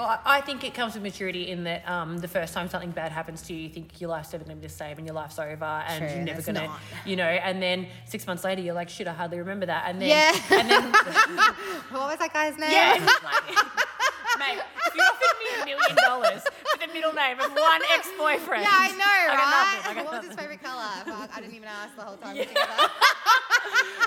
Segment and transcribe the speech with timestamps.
[0.00, 2.90] Well, I- I think it comes with maturity in that um, the first time something
[2.90, 5.06] bad happens to you, you think your life's never going to be the same and
[5.06, 6.70] your life's over and True, you're never going to,
[7.04, 9.84] you know, and then six months later, you're like, shit, I hardly remember that.
[9.86, 10.56] And then, Yeah.
[10.58, 10.84] and then,
[11.92, 12.70] What was that guy's name?
[12.72, 13.04] yeah, it's
[14.40, 16.42] mate, if you offered me a million dollars
[16.72, 18.62] for the middle name of one ex boyfriend.
[18.64, 19.82] Yeah, I know, I got right?
[19.84, 20.88] nothing, I got what was his favorite color?
[21.04, 22.36] Fuck, I didn't even ask the whole time.
[22.36, 22.44] Yeah.
[22.50, 22.56] Yeah,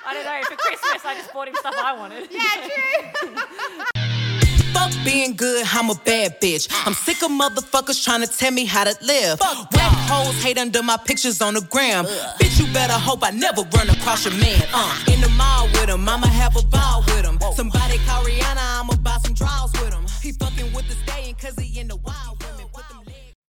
[0.07, 0.41] I don't know.
[0.49, 2.29] For Christmas, I just bought him stuff I wanted.
[2.31, 4.02] yeah true.
[5.03, 6.67] Being good, I'm a bad bitch.
[6.85, 9.39] I'm sick of motherfuckers trying to tell me how to live.
[9.39, 12.05] Fuck Whack hoes hate under my pictures on the gram.
[12.39, 14.63] Bitch, you better hope I never run across your man.
[14.73, 17.37] Uh, in the mall with him, I'ma have a ball with him.
[17.55, 20.05] Somebody call Rihanna, I'ma buy some draws with him.
[20.21, 22.32] He fucking with the stallion cause he in the wild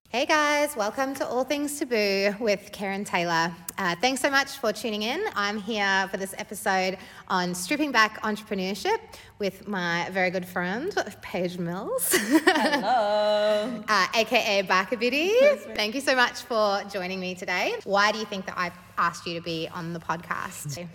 [0.09, 3.53] Hey guys, welcome to All Things Taboo with Karen Taylor.
[3.77, 5.21] Uh, thanks so much for tuning in.
[5.35, 6.97] I'm here for this episode
[7.27, 8.99] on stripping back entrepreneurship
[9.38, 12.16] with my very good friend, Paige Mills.
[12.16, 13.83] Hello.
[13.89, 15.75] uh, aka Bakabiddy.
[15.75, 17.75] Thank you so much for joining me today.
[17.83, 20.88] Why do you think that I've asked you to be on the podcast?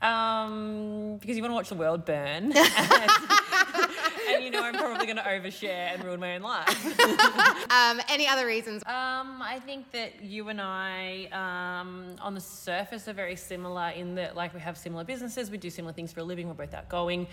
[0.00, 2.52] Um, because you want to watch the world burn.
[4.28, 6.86] and, and you know I'm probably going to overshare and ruin my own life.
[7.70, 8.82] um, any other reasons?
[8.86, 14.14] Um, I think that you and I, um, on the surface, are very similar in
[14.16, 16.74] that, like, we have similar businesses, we do similar things for a living, we're both
[16.74, 17.26] outgoing.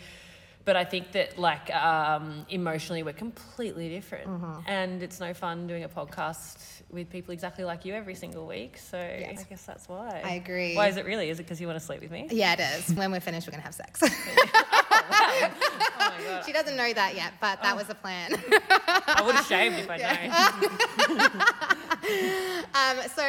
[0.65, 4.27] But I think that, like, um, emotionally, we're completely different.
[4.65, 6.57] And it's no fun doing a podcast
[6.89, 8.77] with people exactly like you every single week.
[8.77, 10.21] So I guess that's why.
[10.25, 10.75] I agree.
[10.75, 11.29] Why is it really?
[11.29, 12.27] Is it because you want to sleep with me?
[12.31, 12.95] Yeah, it is.
[12.95, 14.01] When we're finished, we're going to have sex.
[15.97, 16.45] Oh God.
[16.45, 18.31] she doesn't know that yet, but that was the plan.
[19.07, 21.39] I would have shaved if I known.
[22.75, 23.23] Um, so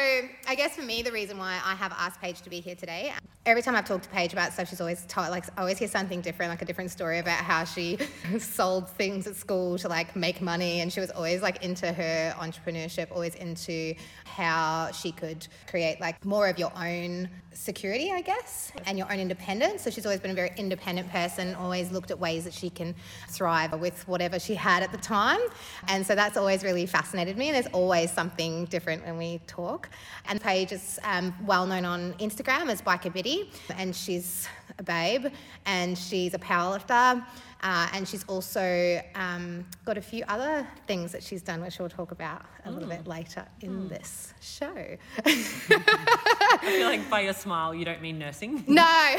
[0.47, 3.11] I guess for me, the reason why I have asked Paige to be here today,
[3.47, 5.87] every time I've talked to Paige about stuff, she's always told, like, I always hear
[5.87, 7.97] something different, like a different story about how she
[8.39, 12.35] sold things at school to like make money, and she was always like into her
[12.37, 18.71] entrepreneurship, always into how she could create like more of your own security, I guess,
[18.85, 19.81] and your own independence.
[19.81, 22.93] So she's always been a very independent person, always looked at ways that she can
[23.29, 25.39] thrive with whatever she had at the time.
[25.87, 27.47] And so that's always really fascinated me.
[27.47, 29.89] And there's always something different when we talk.
[30.27, 33.36] And Paige is um, well known on Instagram as Biker Biddy,
[33.75, 34.47] and she's
[34.79, 35.27] a babe,
[35.65, 37.23] and she's a powerlifter.
[37.63, 41.89] Uh, and she's also um, got a few other things that she's done, which we'll
[41.89, 44.97] talk about a little bit later in this show.
[45.25, 48.63] I feel like by your smile, you don't mean nursing.
[48.67, 48.83] No.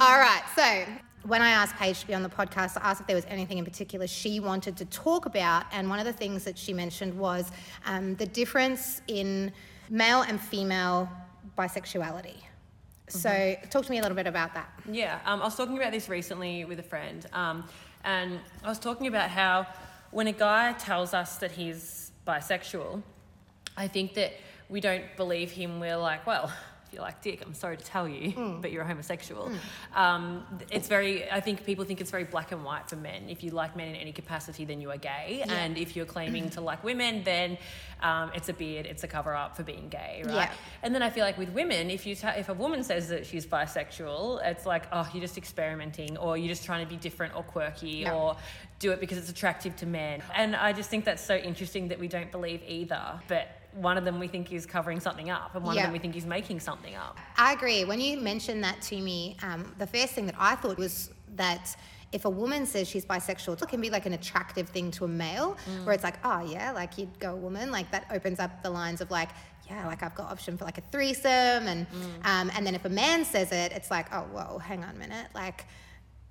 [0.00, 0.42] All right.
[0.54, 0.84] So
[1.24, 3.58] when I asked Paige to be on the podcast, I asked if there was anything
[3.58, 5.64] in particular she wanted to talk about.
[5.72, 7.50] And one of the things that she mentioned was
[7.86, 9.52] um, the difference in
[9.88, 11.08] male and female
[11.56, 12.36] bisexuality.
[13.08, 14.72] So talk to me a little bit about that.
[14.90, 17.64] Yeah, um, I was talking about this recently with a friend, um,
[18.04, 19.66] and I was talking about how
[20.10, 23.02] when a guy tells us that he's bisexual,
[23.76, 24.32] I think that
[24.68, 25.80] we don't believe him.
[25.80, 26.52] We're like, well,
[26.92, 29.50] if you like dick, I'm sorry to tell you, but you're a homosexual.
[29.94, 33.28] Um, it's very, I think people think it's very black and white for men.
[33.30, 35.42] If you like men in any capacity, then you are gay.
[35.48, 37.56] And if you're claiming to like women, then
[38.02, 40.34] um, it's a beard, it's a cover up for being gay, right?
[40.34, 40.52] Yeah.
[40.82, 43.24] And then I feel like with women, if you ta- if a woman says that
[43.24, 47.34] she's bisexual, it's like oh you're just experimenting or you're just trying to be different
[47.34, 48.14] or quirky Yeah.
[48.14, 48.36] or
[48.80, 50.22] do it because it's attractive to men.
[50.34, 53.20] And I just think that's so interesting that we don't believe either.
[53.28, 55.82] But one of them we think is covering something up, and one Yeah.
[55.82, 57.18] of them we think is making something up.
[57.36, 57.84] I agree.
[57.84, 61.74] When you mentioned that to me, um, the first thing that I thought was that
[62.12, 65.08] if a woman says she's bisexual, it can be like an attractive thing to a
[65.08, 68.68] male, where it's like, oh yeah, like you'd go woman, like that opens up the
[68.68, 69.30] lines of like,
[69.70, 71.86] yeah, like I've got option for like a threesome, and
[72.24, 74.98] um, and then if a man says it, it's like, oh whoa, hang on a
[74.98, 75.64] minute, like,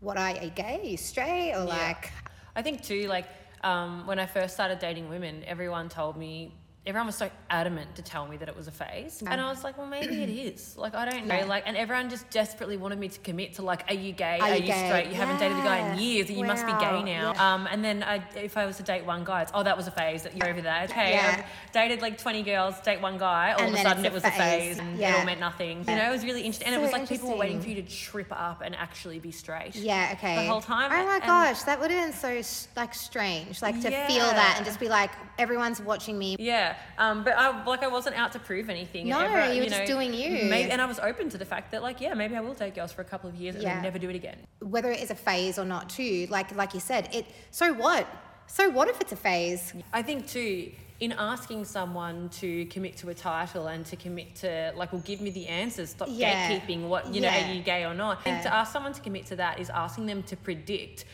[0.01, 0.79] what are you gay?
[0.83, 1.53] Are you straight?
[1.55, 2.11] Or like,
[2.55, 3.25] I think too, like
[3.63, 6.53] um, when I first started dating women, everyone told me.
[6.83, 9.63] Everyone was so adamant to tell me that it was a phase, and I was
[9.63, 11.35] like, "Well, maybe it is." Like, I don't know.
[11.35, 11.45] Yeah.
[11.45, 14.39] Like, and everyone just desperately wanted me to commit to like, "Are you gay?
[14.39, 14.87] Are Are, you gay?
[14.87, 15.07] straight?
[15.09, 16.03] You haven't dated a guy in Yeah.
[16.03, 16.31] years.
[16.31, 17.53] You must be gay now." Yeah.
[17.53, 19.85] Um, and then I, if I was to date one guy, it's oh, that was
[19.85, 20.23] a phase.
[20.23, 20.89] That you're over that.
[20.89, 21.43] Okay, Yeah.
[21.45, 23.51] I've dated like 20 girls, date one guy.
[23.51, 24.79] All And of a sudden, it was a phase.
[24.79, 25.13] and Yeah.
[25.17, 25.83] it all meant nothing.
[25.83, 25.91] Yeah.
[25.91, 27.75] You know, it was really interesting, and it was like people were waiting for you
[27.75, 29.75] to trip up and actually be straight.
[29.75, 30.45] Yeah, okay.
[30.47, 30.89] The whole time.
[30.91, 32.41] Oh my and- gosh, that would have been so
[32.75, 36.35] like strange, like to feel that and just be like, everyone's watching me.
[36.39, 39.07] Yeah, um, but I like I wasn't out to prove anything.
[39.09, 40.49] No, ever, you were just doing you.
[40.49, 42.75] Maybe, and I was open to the fact that like yeah, maybe I will date
[42.75, 43.73] girls for a couple of years and Yeah.
[43.75, 44.37] then never do it again.
[44.59, 46.27] Whether it is a phase or not, too.
[46.29, 47.25] Like like you said, it.
[47.51, 48.07] So what?
[48.47, 49.73] So what if it's a phase?
[49.93, 50.71] I think too.
[50.99, 55.19] In asking someone to commit to a title and to commit to like, well, give
[55.19, 55.89] me the answers.
[55.89, 56.47] Stop Yeah.
[56.51, 56.87] gatekeeping.
[56.87, 57.49] What you know, Yeah.
[57.49, 58.19] are you gay or not?
[58.19, 61.05] I think to ask someone to commit to that is asking them to predict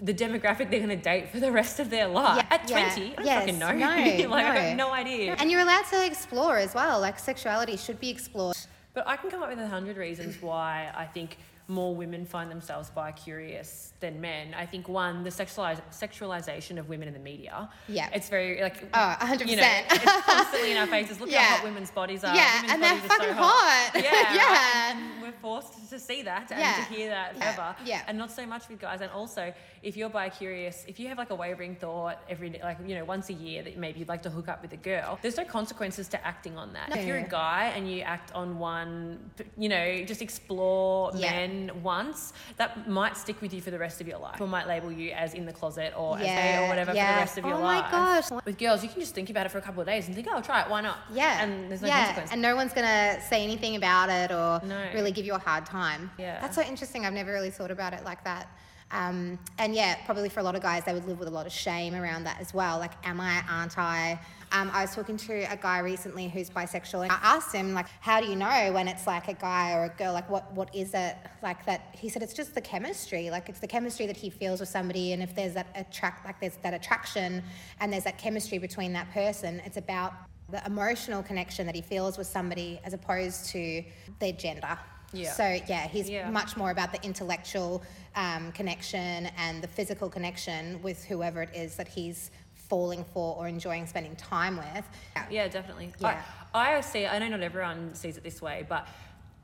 [0.00, 2.36] the demographic they're going to date for the rest of their life.
[2.50, 2.86] Yeah, At 20, yeah.
[2.86, 3.72] I don't Yes, fucking know.
[3.72, 3.78] no,
[4.30, 5.34] like, I have no idea.
[5.38, 7.00] And you're allowed to explore as well.
[7.00, 8.56] Like sexuality should be explored.
[8.94, 12.48] But I can come up with a hundred reasons why I think more women find
[12.50, 14.54] themselves bi curious than men.
[14.54, 17.68] I think one, the sexualiz- sexualization of women in the media.
[17.88, 18.08] Yeah.
[18.14, 19.48] It's very like Oh, 100%.
[19.48, 21.20] You know, it's constantly in our faces.
[21.20, 21.42] Look Yeah.
[21.42, 22.34] how hot women's bodies are.
[22.36, 23.90] Yeah, Women's and they're bodies are so fucking hot.
[23.94, 24.02] Yeah.
[24.02, 24.52] Yeah.
[24.52, 24.94] right?
[24.96, 26.74] And we're forced to see that and Yeah.
[26.74, 27.52] to hear that Yeah.
[27.52, 27.76] forever.
[27.84, 28.02] Yeah.
[28.06, 29.00] And not so much with guys.
[29.00, 29.52] And also,
[29.86, 33.04] if you're bi curious, if you have like a wavering thought every like you know
[33.04, 35.44] once a year that maybe you'd like to hook up with a girl, there's no
[35.44, 36.88] consequences to acting on that.
[36.90, 36.96] No.
[36.96, 41.30] If you're a guy and you act on one, you know, just explore Yeah.
[41.30, 44.32] men once, that might stick with you for the rest of your life.
[44.34, 46.96] People might label you as in the closet or as Yeah, gay or whatever for
[46.96, 47.84] the rest of your life.
[47.92, 48.44] Oh my gosh.
[48.44, 50.26] With girls, you can just think about it for a couple of days and think,
[50.28, 50.68] oh, I'll try it.
[50.68, 50.98] Why not?
[51.12, 51.44] Yeah.
[51.44, 51.88] And there's no consequences.
[51.88, 52.04] yeah.
[52.06, 52.32] consequence.
[52.32, 54.88] And no one's going to say anything about it or No.
[54.94, 56.10] really give you a hard time.
[56.18, 56.40] Yeah.
[56.40, 57.06] That's so interesting.
[57.06, 58.48] I've never really thought about it like that.
[58.90, 61.46] Um, and yeah, probably for a lot of guys, they would live with a lot
[61.46, 62.78] of shame around that as well.
[62.78, 64.20] Like, am I, aren't I?
[64.52, 67.86] Um, I was talking to a guy recently who's bisexual, and I asked him, like,
[68.00, 70.12] how do you know when it's like a guy or a girl?
[70.12, 71.88] Like, what, what is it like that?
[71.92, 73.28] He said it's just the chemistry.
[73.28, 76.40] Like, it's the chemistry that he feels with somebody, and if there's that attract, like,
[76.40, 77.42] there's that attraction,
[77.80, 80.12] and there's that chemistry between that person, it's about
[80.48, 83.82] the emotional connection that he feels with somebody as opposed to
[84.20, 84.78] their gender.
[85.12, 85.32] Yeah.
[85.32, 86.30] So yeah, he's Yeah.
[86.30, 87.82] much more about the intellectual
[88.14, 93.46] um, connection and the physical connection with whoever it is that he's falling for or
[93.48, 94.84] enjoying spending time with.
[95.30, 95.92] Yeah, definitely.
[95.98, 96.22] Yeah.
[96.54, 98.88] I, I see, I know not everyone sees it this way, but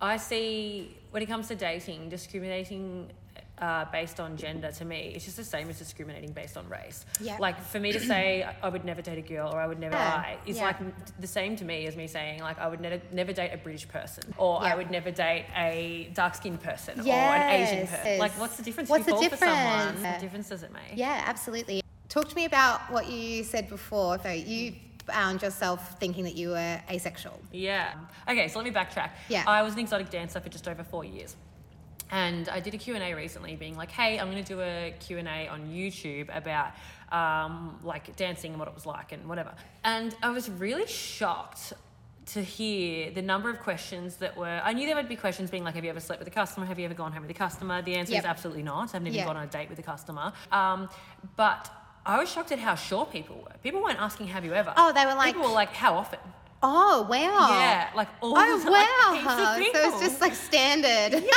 [0.00, 3.10] I see when it comes to dating, discriminating
[3.58, 7.04] uh, based on gender to me, it's just the same as discriminating based on race.
[7.20, 7.36] Yeah.
[7.38, 9.94] Like for me to say I would never date a girl or I would never
[9.94, 10.14] Yeah.
[10.14, 10.64] lie is Yeah.
[10.64, 10.76] like
[11.20, 13.86] the same to me as me saying like I would never never date a British
[13.88, 18.18] person or I would never date a dark skinned person or an Asian person.
[18.18, 19.86] Like what's the difference What's the fall for someone?
[19.94, 20.02] difference?
[20.02, 20.96] What difference does it make?
[20.96, 21.82] Yeah, absolutely.
[22.08, 24.18] Talk to me about what you said before.
[24.22, 24.74] So you
[25.06, 27.38] found yourself thinking that you were asexual.
[27.52, 27.94] Yeah.
[28.28, 29.10] Okay, so let me backtrack.
[29.28, 29.44] Yeah.
[29.46, 31.34] I was an exotic dancer for just over four years.
[32.12, 35.48] And I did a Q&A recently being like, hey, I'm going to do a Q&A
[35.48, 36.72] on YouTube about
[37.10, 39.52] um, like dancing and what it was like and whatever.
[39.82, 41.72] And I was really shocked
[42.26, 45.64] to hear the number of questions that were I knew there would be questions being
[45.64, 46.66] like have you ever slept with a customer?
[46.66, 47.82] Have you ever gone home with a customer?
[47.82, 48.22] The answer Yep.
[48.22, 48.94] is absolutely not.
[48.94, 50.32] I've never even gone on a date with a customer.
[50.52, 50.88] Um,
[51.36, 51.68] but
[52.06, 53.56] I was shocked at how sure people were.
[53.62, 54.72] People weren't asking have you ever?
[54.76, 56.20] Oh, they were like- people were like how often
[56.64, 57.48] Oh wow!
[57.50, 59.58] yeah, like all Oh the like, wow!
[59.58, 61.22] of so it's just like standard.
[61.24, 61.30] yeah,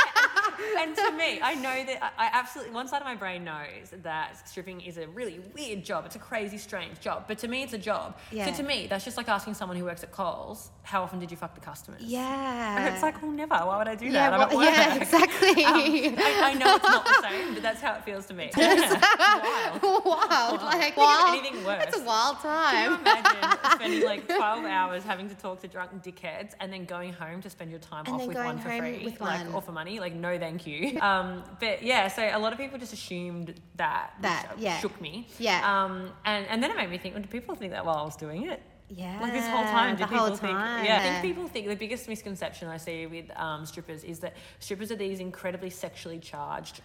[0.78, 4.48] and to me, I know that I absolutely one side of my brain knows that
[4.48, 6.06] stripping is a really weird job.
[6.06, 7.24] It's a crazy, strange job.
[7.26, 8.16] But to me, it's a job.
[8.30, 8.46] Yeah.
[8.46, 11.30] So to me, that's just like asking someone who works at Coles, how often did
[11.30, 12.02] you fuck the customers?
[12.02, 12.78] Yeah.
[12.86, 13.54] And it's like, well, never.
[13.56, 14.32] Why would I do yeah, that?
[14.34, 14.64] I'm well, at work.
[14.76, 15.46] yeah, exactly.
[15.66, 15.74] Um,
[16.18, 18.50] I, I know it's not the same, but that's how it feels to me.
[18.56, 19.82] Wild.
[19.82, 21.38] wild, like wild.
[21.38, 21.84] anything worse.
[21.88, 23.00] It's a wild Can you time.
[23.00, 27.40] imagine spending like 12 hours having to talk to drunk dickheads and then going home
[27.42, 29.04] to spend your time And off with one for free?
[29.04, 29.54] with like, one.
[29.54, 29.98] or for money?
[30.00, 30.98] Like, no, thank you.
[31.06, 34.10] Um, but yeah, so a lot of people just assumed that.
[34.18, 34.78] which That, yeah.
[34.78, 35.26] Shook me.
[35.38, 35.60] Yeah.
[35.84, 38.02] Um, and, and then it made me think, well, did people think that while I
[38.02, 38.60] was doing it?
[38.88, 40.76] Yeah, Like this whole time, did the people whole time.
[40.76, 40.88] think?
[40.88, 44.34] Yeah, I think people think the biggest misconception I see with um, strippers is that
[44.60, 46.82] strippers are these incredibly sexually charged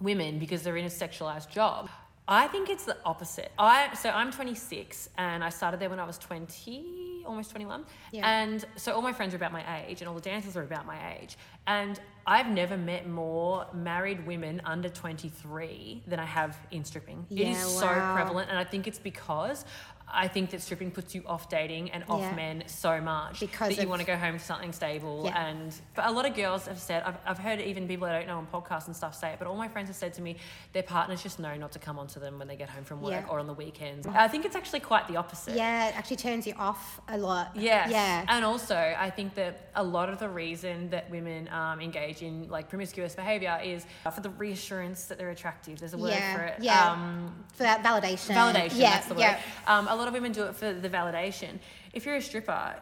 [0.00, 1.90] women because they're in a sexualized job.
[2.28, 3.52] I think it's the opposite.
[3.58, 7.84] I so I'm 26 and I started there when I was 20, almost 21.
[8.12, 8.28] Yeah.
[8.28, 10.86] And so all my friends are about my age and all the dancers are about
[10.86, 11.36] my age.
[11.68, 17.26] And I've never met more married women under 23 than I have in stripping.
[17.30, 19.64] it Yeah, is so prevalent and I think it's because
[20.08, 22.34] I think that stripping puts you off dating and off Yeah.
[22.36, 25.22] men so much Because that you want to go home to something stable.
[25.24, 25.46] Yeah.
[25.46, 28.28] And but a lot of girls have said, I've, I've heard even people I don't
[28.28, 30.36] know on podcasts and stuff say it, but all my friends have said to me,
[30.72, 33.10] their partners just know not to come onto them when they get home from work
[33.12, 33.28] Yeah.
[33.28, 34.06] or on the weekends.
[34.06, 35.56] I think it's actually quite the opposite.
[35.56, 37.56] Yeah, it actually turns you off a lot.
[37.56, 38.24] Yeah, Yeah.
[38.28, 42.48] And also, I think that a lot of the reason that women um, engage in
[42.48, 43.84] like promiscuous behavior is
[44.14, 45.80] for the reassurance that they're attractive.
[45.80, 46.58] There's a word for it.
[46.60, 46.92] yeah.
[46.92, 48.34] Um, For that validation.
[48.36, 49.40] validation Yeah, that's the word yeah.
[49.66, 51.58] um, a lot of women do it for the validation.
[51.92, 52.74] If you're a stripper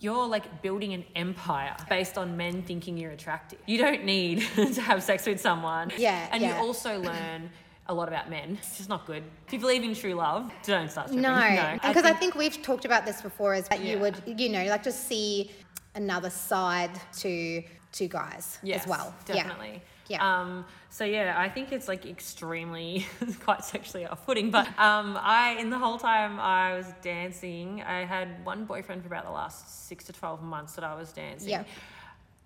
[0.00, 3.58] you're like building an empire based on men thinking you're attractive.
[3.66, 5.90] You don't need to have sex with someone.
[5.96, 6.60] Yeah, and yeah.
[6.60, 7.50] you also learn
[7.88, 8.58] a lot about men.
[8.60, 9.22] It's just not good.
[9.46, 11.22] If you believe in true love don't start stripping.
[11.22, 14.48] No, because I, think- think we've talked about this before, is that you would, you
[14.48, 15.50] know, like just see
[15.94, 19.14] another side to to guys Yes, as well.
[19.24, 19.72] Definitely.
[19.74, 19.78] Yeah.
[20.20, 23.06] Um, so yeah, I think it's like extremely
[23.44, 24.50] quite sexually off-putting.
[24.50, 29.08] But um, I, in the whole time I was dancing, I had one boyfriend for
[29.08, 31.50] about the last six to twelve months that I was dancing.
[31.50, 31.64] Yeah.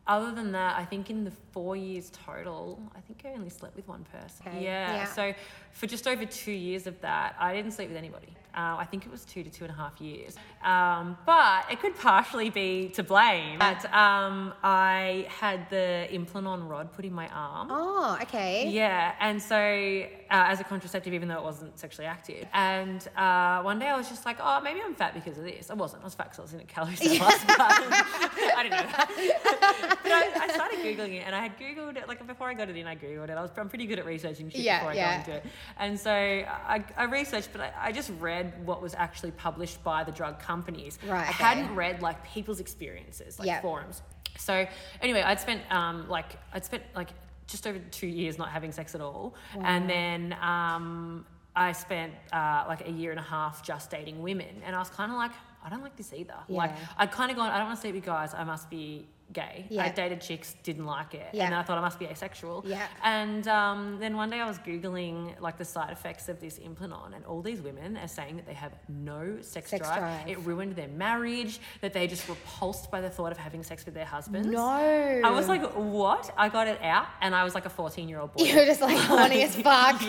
[0.06, 3.76] other than that, I think in the four years total, I think I only slept
[3.76, 4.48] with one person.
[4.48, 4.94] Okay, Yeah.
[4.94, 5.04] yeah.
[5.04, 5.34] So
[5.72, 8.34] for just over two years of that, I didn't sleep with anybody.
[8.54, 10.36] Uh, I think it was two to two and a half years.
[10.62, 13.58] Um, but it could partially be to blame.
[13.58, 17.68] But um, I had the Implanon rod put in my arm.
[17.70, 18.68] Oh, okay.
[18.68, 23.62] Yeah, and so uh, as a contraceptive, even though it wasn't sexually active, and uh,
[23.62, 25.70] one day I was just like, oh, maybe I'm fat because of this.
[25.70, 26.02] I wasn't.
[26.02, 27.44] I was fat because I was in a calorie surplus.
[27.46, 29.98] but I don't know that.
[30.02, 32.68] but I, I started googling it, and I had googled it like before I got
[32.68, 32.86] it in.
[32.86, 33.36] I googled it.
[33.36, 35.10] I was I'm pretty good at researching shit Yeah, before I yeah.
[35.18, 35.44] got into it,
[35.78, 40.04] and so I, I researched, but I, I just read what was actually published by
[40.04, 40.98] the drug companies.
[41.06, 41.32] Right, I okay.
[41.44, 43.60] hadn't read like people's experiences, like Yeah.
[43.60, 44.02] forums.
[44.38, 44.66] So
[45.02, 47.08] anyway, I'd spent um, like I'd spent like
[47.46, 52.64] just over two years not having sex at all, and then um, I spent uh,
[52.68, 55.32] like a year and a half just dating women, and I was kind of like,
[55.64, 56.36] I don't like this either.
[56.48, 58.34] Like I'd kind of gone, I don't want to sleep with guys.
[58.34, 59.66] I must be gay.
[59.68, 59.84] Yeah.
[59.84, 61.46] I dated chicks, didn't like it, Yeah.
[61.46, 62.64] and I thought I must be asexual.
[62.66, 62.86] Yeah.
[63.04, 67.14] And um, then one day I was googling like the side effects of this Implanon,
[67.14, 69.98] and all these women are saying that they have no sex, Sex drive.
[69.98, 70.28] drive.
[70.28, 71.60] It ruined their marriage.
[71.80, 74.48] That they're just repulsed by the thought of having sex with their husbands.
[74.48, 74.60] No.
[74.60, 76.32] I was like, what?
[76.36, 78.44] I got it out, and I was like a 14 year old boy.
[78.44, 80.02] You were just like horny as fuck.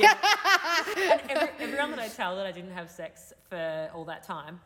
[1.29, 4.59] Every, everyone that I tell that I didn't have sex for all that time,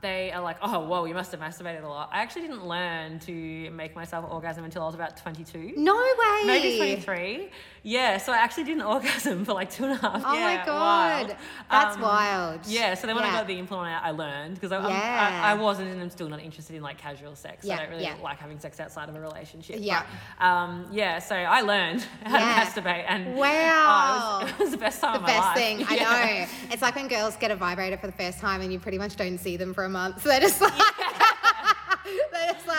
[0.00, 2.10] they are like, oh, whoa, you must have masturbated a lot.
[2.12, 5.72] I actually didn't learn to make myself orgasm until I was about 22.
[5.76, 6.42] No way.
[6.46, 7.50] Maybe 23.
[7.82, 10.22] Yeah, so I actually didn't orgasm for like two and a half.
[10.24, 11.36] Oh yeah, my god, wild.
[11.70, 12.60] that's Um, wild.
[12.66, 15.40] Yeah, so then when I got the implant out, I learned because I, Yeah.
[15.44, 17.64] I, I wasn't and I'm still not interested in like casual sex.
[17.64, 18.14] Yeah, I don't really yeah.
[18.22, 19.76] like having sex outside of a relationship.
[19.80, 20.04] Yeah.
[20.38, 22.64] But, um, yeah, so I learned how Yeah.
[22.64, 24.40] to masturbate and Wow.
[24.42, 25.56] oh, it, was, it was the best time the of my best life.
[25.56, 25.84] thing.
[25.88, 26.46] I know.
[26.72, 29.16] It's like when girls get a vibrator for the first time and you pretty much
[29.16, 30.20] don't see them for a month.
[30.20, 30.72] So they're just like,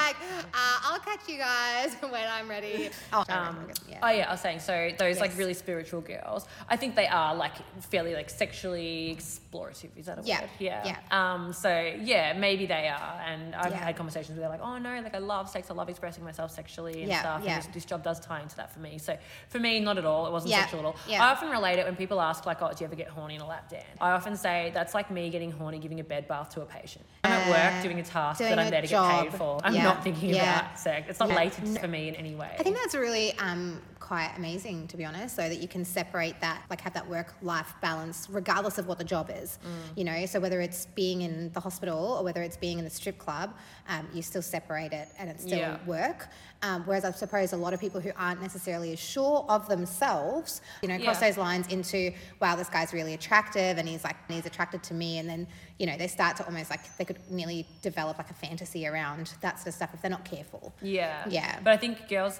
[0.10, 0.16] like,
[0.54, 2.90] uh, I'll catch you guys when I'm ready.
[3.14, 4.00] Oh, Um, yeah.
[4.02, 6.46] Oh yeah, I was saying so those like really spiritual girls.
[6.68, 9.90] I think they are like fairly like sexually explorative.
[9.98, 10.50] Is that a Yeah, word?
[10.60, 10.86] Yeah.
[10.86, 11.34] yeah.
[11.34, 11.54] Um.
[11.54, 13.22] So yeah, maybe they are.
[13.26, 13.78] And I've Yeah.
[13.86, 15.70] had conversations where they're like, oh no, like I love sex.
[15.70, 17.42] I love expressing myself sexually and Yeah, stuff.
[17.44, 17.54] yeah.
[17.56, 18.98] And this, this job does tie into that for me.
[18.98, 19.18] So
[19.50, 20.26] for me, not at all.
[20.28, 20.96] It wasn't Yeah, sexual at all.
[21.08, 21.24] yeah.
[21.24, 23.42] I often relate it when people ask like, oh, do you ever get horny in
[23.42, 23.86] a lap dance?
[24.02, 27.06] I often say that's like me getting horny giving a bed bath to a patient.
[27.24, 29.24] I'm at work doing a task Doing that I'm there to job.
[29.24, 29.60] get paid for.
[29.64, 30.60] I'm Yeah, not thinking yeah.
[30.60, 31.08] about sex.
[31.10, 31.36] It's not Yeah.
[31.36, 32.56] latent for me in any way.
[32.60, 35.84] I think that's a really um, quite amazing, to be honest, so that you can
[35.84, 39.60] separate that, like have that work life balance, regardless of what the job is.
[39.66, 39.98] Mm.
[39.98, 42.90] You know, so whether it's being in the hospital or whether it's being in the
[42.90, 43.54] strip club,
[43.88, 45.78] um, you still separate it and it's still Yeah.
[45.86, 46.30] work.
[46.62, 50.62] Um, whereas I suppose a lot of people who aren't necessarily as sure of themselves,
[50.82, 51.30] you know, cross Yeah.
[51.30, 55.20] those lines into, wow, this guy's really attractive and he's like, he's attracted to me.
[55.20, 58.34] And then, you know, they start to almost like, they could nearly develop like a
[58.34, 60.74] fantasy around that sort of stuff if they're not careful.
[60.82, 61.24] Yeah.
[61.30, 61.60] Yeah.
[61.64, 62.40] But I think girls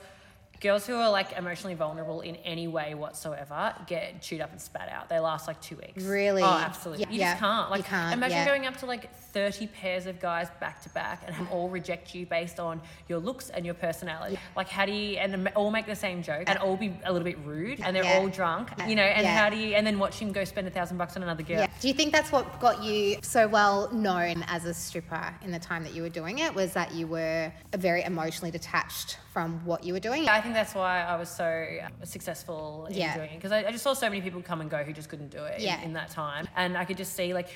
[0.60, 4.90] girls who are like emotionally vulnerable in any way whatsoever get chewed up and spat
[4.90, 5.08] out.
[5.10, 6.04] They last like two weeks.
[6.04, 6.42] Really?
[6.42, 7.04] Oh, absolutely.
[7.06, 7.10] Yeah.
[7.12, 7.32] You Yeah.
[7.32, 7.70] just can't.
[7.72, 8.46] Like You can't, imagine yeah.
[8.46, 12.14] going up to like 30 pairs of guys back to back and have all reject
[12.14, 14.38] you based on your looks and your personality.
[14.56, 17.26] Like how do you and all make the same joke and all be a little
[17.26, 20.20] bit rude and they're all drunk, you know, and how do you and then watch
[20.20, 21.60] him go spend a thousand bucks on another girl.
[21.60, 21.68] Yeah.
[21.80, 25.60] Do you think that's what got you so well known as a stripper in the
[25.60, 26.54] time that you were doing it?
[26.54, 30.28] Was that you were a very emotionally detached from what you were doing?
[30.28, 33.16] I think that's why I was so um, successful in Yeah.
[33.16, 35.10] doing it because I, I just saw so many people come and go who just
[35.10, 35.82] couldn't do it in- Yeah.
[35.82, 37.50] in, that time, and I could just see like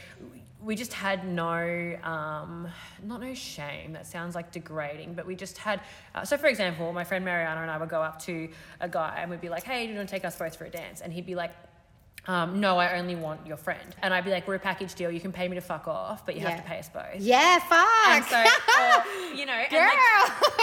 [0.62, 2.70] we just had no, um,
[3.04, 3.92] not no shame.
[3.92, 5.82] That sounds like degrading, but we just had.
[6.16, 8.48] Uh, so, for example, my friend Mariana and I would go up to
[8.80, 10.64] a guy and we'd be like, "Hey, do you want to take us both for
[10.66, 11.52] a dance?" And he'd be like.
[12.26, 13.84] Um, no, I only want your friend.
[14.02, 15.12] And I'd be like, we're a package deal.
[15.12, 16.52] You can pay me to fuck off, but you Yeah.
[16.52, 17.20] have to pay us both.
[17.20, 17.86] Yeah, fuck.
[18.08, 19.82] And so, or, you know, Girl.
[19.82, 20.63] like,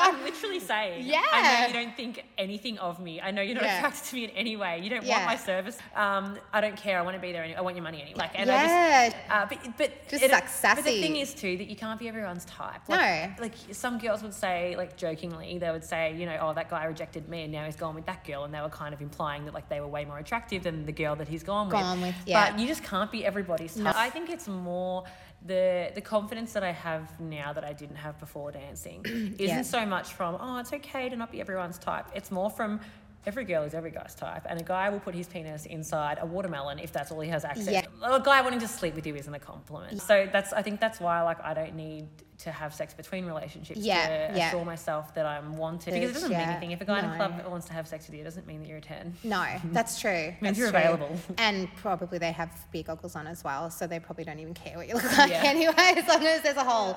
[0.00, 1.22] I'm, literally saying, yeah.
[1.32, 3.20] I know you don't think anything of me.
[3.20, 3.78] I know you're not Yeah.
[3.78, 4.80] attracted to me in any way.
[4.82, 5.16] You don't Yeah.
[5.16, 5.78] want my service.
[5.94, 6.98] Um, I don't care.
[6.98, 7.44] I want to be there.
[7.44, 8.18] Any- I want your money anyway.
[8.18, 8.56] Like, and Yeah.
[8.56, 11.76] I just, uh, but, but Just, it- like, But the thing is too that you
[11.76, 12.82] can't be everyone's type.
[12.88, 12.96] No.
[12.96, 16.68] Like, like some girls would say, like jokingly, they would say, you know, oh, that
[16.70, 19.00] guy rejected me, and now he's gone with that girl, and they were kind of
[19.00, 21.74] implying that like they were way more attractive than the girl that he's gone with.
[21.76, 22.50] Gone with, yeah.
[22.50, 23.94] But you just can't be everybody's type.
[23.96, 25.04] I think it's more
[25.46, 29.62] the the confidence that I have now that I didn't have before dancing isn't Yeah.
[29.62, 32.06] so much from oh it's okay to not be everyone's type.
[32.14, 32.80] It's more from
[33.26, 36.26] every girl is every guy's type, and a guy will put his penis inside a
[36.26, 37.68] watermelon if that's all he has access.
[37.70, 37.82] Yeah.
[37.82, 38.14] to.
[38.14, 40.00] A guy wanting to sleep with you isn't a compliment.
[40.02, 42.08] So that's I think that's why like I don't need
[42.42, 44.48] to have sex between relationships Yeah, to yeah.
[44.48, 46.70] assure myself that I'm wanted because it doesn't mean anything.
[46.70, 48.60] If a guy in a club wants to have sex with you, it doesn't mean
[48.62, 49.14] that you're a ten.
[49.24, 50.10] No, that's true.
[50.10, 50.78] Means That's you're true.
[50.78, 51.16] available.
[51.38, 54.76] And probably they have beer goggles on as well, so they probably don't even care
[54.76, 55.42] what you look like Yeah.
[55.44, 56.96] anyway, as long as there's a hole.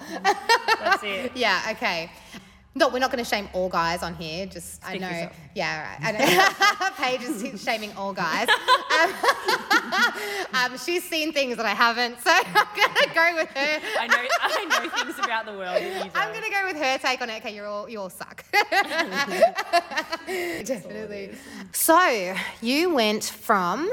[0.80, 1.32] That's it.
[1.36, 2.10] yeah, okay.
[2.76, 4.48] No, we're not going to shame all guys on here.
[4.48, 5.36] Just I Speak for know, yourself.
[5.54, 6.00] yeah, right.
[6.02, 6.90] I know.
[6.98, 7.22] Paige
[7.54, 8.48] is shaming all guys.
[8.50, 9.14] Um,
[10.72, 12.44] um, she's seen things that I haven't, so I'm
[12.76, 13.80] going to go with her.
[14.00, 16.12] I know I know things about the world that you.
[16.16, 17.38] I'm gonna go with her take on it.
[17.44, 18.44] Okay, you're all you all suck.
[20.66, 21.32] Definitely.
[21.74, 23.90] So you went from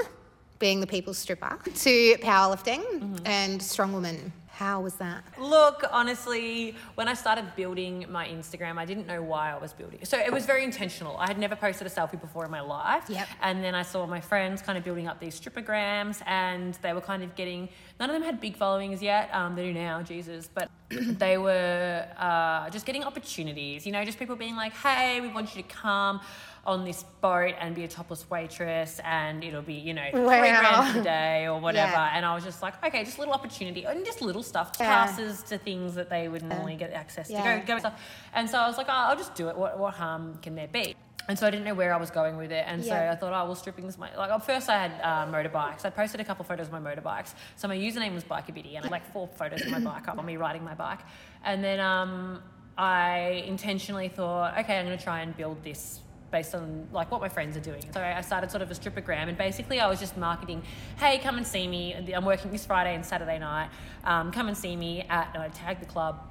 [0.59, 3.27] being the people's stripper to powerlifting Mm-hmm.
[3.27, 4.33] and strong woman.
[4.61, 5.25] How was that?
[5.38, 10.00] Look, honestly, when I started building my Instagram, I didn't know why I was building.
[10.05, 11.17] So it was very intentional.
[11.17, 13.05] I had never posted a selfie before in my life.
[13.09, 13.26] Yep.
[13.40, 17.00] And then I saw my friends kind of building up these strippergrams, and they were
[17.00, 17.71] kind of getting.
[17.99, 19.35] None of them had big followings yet.
[19.35, 20.50] Um, they do now, Jesus.
[20.52, 23.87] But they were uh, just getting opportunities.
[23.87, 26.21] You know, just people being like, "Hey, we want you to come."
[26.67, 30.61] On this boat and be a topless waitress, and it'll be you know three Wow.
[30.61, 31.93] grand for the day or whatever.
[31.93, 32.12] Yeah.
[32.14, 34.87] And I was just like, okay, just a little opportunity and just little stuff, Yeah.
[35.07, 37.43] passes to things that they would normally get access Yeah.
[37.43, 38.00] to go, go and stuff.
[38.35, 39.57] And so I was like, oh, I'll just do it.
[39.57, 40.95] What, what harm can there be?
[41.29, 42.64] And so I didn't know where I was going with it.
[42.67, 43.12] And so Yeah.
[43.12, 45.85] I thought, oh, well, stripping's my, like, at first I had uh, motorbikes.
[45.87, 47.33] I posted a couple photos of my motorbikes.
[47.57, 50.19] So my username was Bikeabiddy and I had like four photos of my bike up
[50.19, 51.00] on me riding my bike.
[51.45, 52.43] And then um,
[52.76, 56.00] I intentionally thought, okay, I'm going to try and build this
[56.31, 57.83] based on like what my friends are doing.
[57.93, 60.63] So I started sort of a strippergram, and basically I was just marketing,
[60.99, 61.95] "Hey, come and see me.
[62.15, 63.71] I'm working this Friday and Saturday night.
[64.05, 66.27] Um, come and see me at." And I tag the club.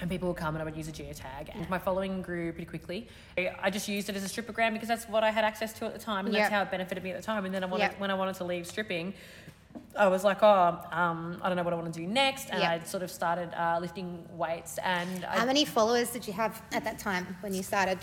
[0.00, 1.54] And people would come and I would use a geotag.
[1.54, 3.06] And my following grew pretty quickly.
[3.36, 5.92] I just used it as a strippergram because that's what I had access to at
[5.92, 7.44] the time and that's how it benefited me at the time.
[7.44, 8.00] And then I wanted, Yep.
[8.00, 9.14] when I wanted to leave stripping,
[9.96, 12.48] I was like, oh, um, I don't know what I want to do next.
[12.50, 12.82] And Yep.
[12.82, 14.78] I sort of started uh, lifting weights.
[14.78, 17.98] And I, How many followers did you have at that time when you started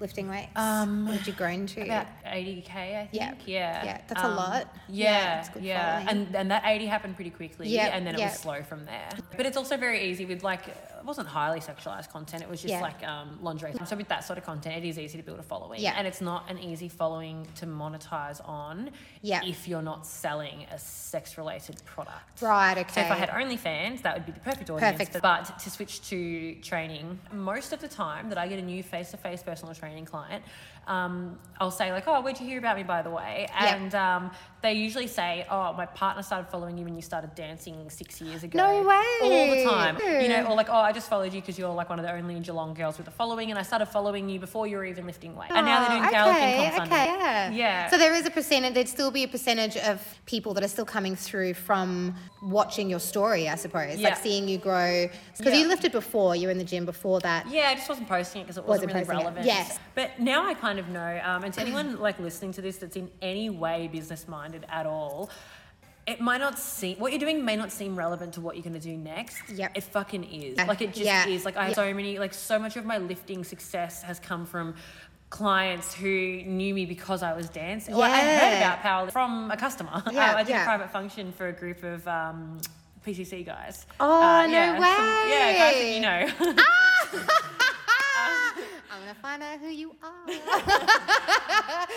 [0.00, 0.50] lifting weights?
[0.56, 1.82] Um, what did you grow into?
[1.82, 3.12] About 80k, I think.
[3.12, 3.34] Yeah.
[3.46, 3.84] Yeah.
[3.84, 4.74] Yeah, that's a lot.
[4.88, 6.06] Yeah, Yeah, it's good yeah.
[6.08, 7.68] And and that 80 happened pretty quickly.
[7.68, 9.08] Yeah, And then it was slow from there.
[9.36, 10.62] But it's also very easy with like
[10.98, 12.42] it wasn't highly sexualized content.
[12.42, 12.80] It was just Yeah.
[12.80, 13.72] like um, lingerie.
[13.86, 15.80] So with that sort of content, it is easy to build a following.
[15.80, 15.94] Yeah.
[15.96, 18.90] And it's not an easy following to monetize on.
[19.22, 19.40] Yeah.
[19.44, 22.42] If you're not selling a sex-related product.
[22.42, 22.92] Right, okay.
[22.92, 24.98] So if I had OnlyFans, that would be the perfect audience.
[24.98, 25.22] Perfect.
[25.22, 29.42] But to switch to training, most of the time that I get a new face-to-face
[29.42, 30.44] personal training client,
[30.86, 33.74] um, I'll say like, "Oh, where'd you hear about me, by the way?" Yep.
[33.74, 34.30] And um,
[34.62, 38.42] they usually say, "Oh, my partner started following you when you started dancing six years
[38.42, 39.04] ago." No way.
[39.22, 41.88] All the time, you know, or like, "Oh, I just followed you because you're like
[41.88, 44.66] one of the only Geelong girls with a following, and I started following you before
[44.66, 47.50] you were even lifting weight." and now they're doing Oh, powerlifting okay, okay, yeah.
[47.50, 47.90] Yeah.
[47.90, 48.74] So there is a percentage.
[48.74, 53.00] There'd still be a percentage of people that are still coming through from watching your
[53.00, 53.96] story, I suppose.
[53.98, 54.08] Yeah.
[54.10, 55.08] Like seeing you grow.
[55.36, 55.60] Because Yeah.
[55.60, 56.34] you lifted before.
[56.36, 57.48] You were in the gym before that.
[57.48, 59.22] Yeah, I just wasn't posting it because it wasn't, Wasn't really posting it.
[59.22, 59.46] relevant.
[59.46, 59.78] Yes.
[59.94, 61.20] But now I kind of know.
[61.24, 64.86] Um, and to anyone like listening to this that's in any way business minded at
[64.86, 65.30] all,
[66.06, 68.72] it might not seem what you're doing may not seem relevant to what you're going
[68.72, 69.42] to do next.
[69.50, 69.72] Yep.
[69.74, 70.56] It fucking is.
[70.56, 70.64] Yeah.
[70.64, 71.26] Like it just Yeah.
[71.26, 71.44] is.
[71.44, 71.74] Like I have Yeah.
[71.76, 72.18] so many.
[72.18, 74.74] Like so much of my lifting success has come from
[75.30, 77.94] clients who knew me because I was dancing.
[77.94, 78.56] Well, I heard Yeah.
[78.58, 80.02] about power from a customer.
[80.10, 80.62] Yeah, I, I did yeah.
[80.62, 82.58] a private function for a group of um,
[83.06, 83.84] PCC guys.
[84.00, 86.54] Oh, Uh, no yeah, some- yeah, guys that you way.
[86.54, 86.62] know.
[89.08, 90.28] Gonna find out who you are.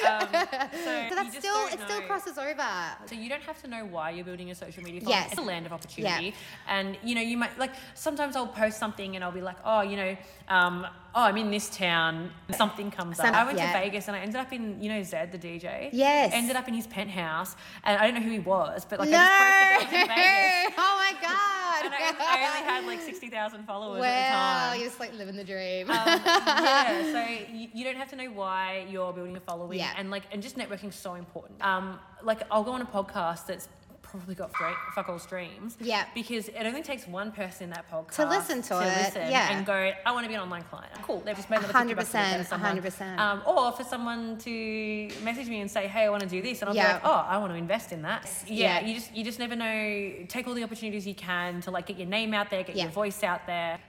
[0.01, 2.67] Um, so So that's still it still crosses over.
[3.05, 5.19] So you don't have to know why you're building a social media following.
[5.19, 5.31] Yes.
[5.31, 6.25] It's a land of opportunity.
[6.25, 6.31] yeah.
[6.67, 9.81] And you know, you might like sometimes I'll post something and I'll be like, oh,
[9.81, 12.31] you know, um, oh, I'm in this town.
[12.57, 13.35] Something comes Some- up.
[13.35, 13.71] I went yeah.
[13.71, 15.89] to Vegas and I ended up in, you know, Zedd, the DJ.
[15.93, 16.31] Yes.
[16.33, 19.17] Ended up in his penthouse, and I don't know who he was, but like no.
[19.19, 20.75] I just posted that I was in Vegas.
[20.79, 21.60] oh my god.
[21.83, 24.79] And I, I only had like sixty thousand followers at the Wow, time.
[24.79, 25.89] you're just like living the dream.
[25.89, 29.93] Um, yeah, so you, you don't have to know why you're building a following, Yeah.
[29.97, 31.61] and like, and just networking is so important.
[31.63, 33.67] Um, like I'll go on a podcast that's
[34.11, 35.77] probably got great fuck all streams.
[35.79, 36.05] Yeah.
[36.13, 39.55] Because it only takes one person in that podcast To listen to it, listen yeah.
[39.57, 40.91] and go, I want to be an online client.
[41.01, 41.21] Cool.
[41.25, 42.77] They've just made another 50 bucks a week out of 100%, someone.
[42.81, 43.17] 100%.
[43.19, 46.61] Um, or for someone to message me and say, Hey, I want to do this,
[46.61, 46.87] and I'll Yeah.
[46.87, 48.29] be like, Oh, I want to invest in that.
[48.47, 48.87] Yeah, Yeah.
[48.87, 50.13] You just you just never know.
[50.27, 52.83] Take all the opportunities you can to like get your name out there, get Yeah.
[52.83, 53.79] your voice out there.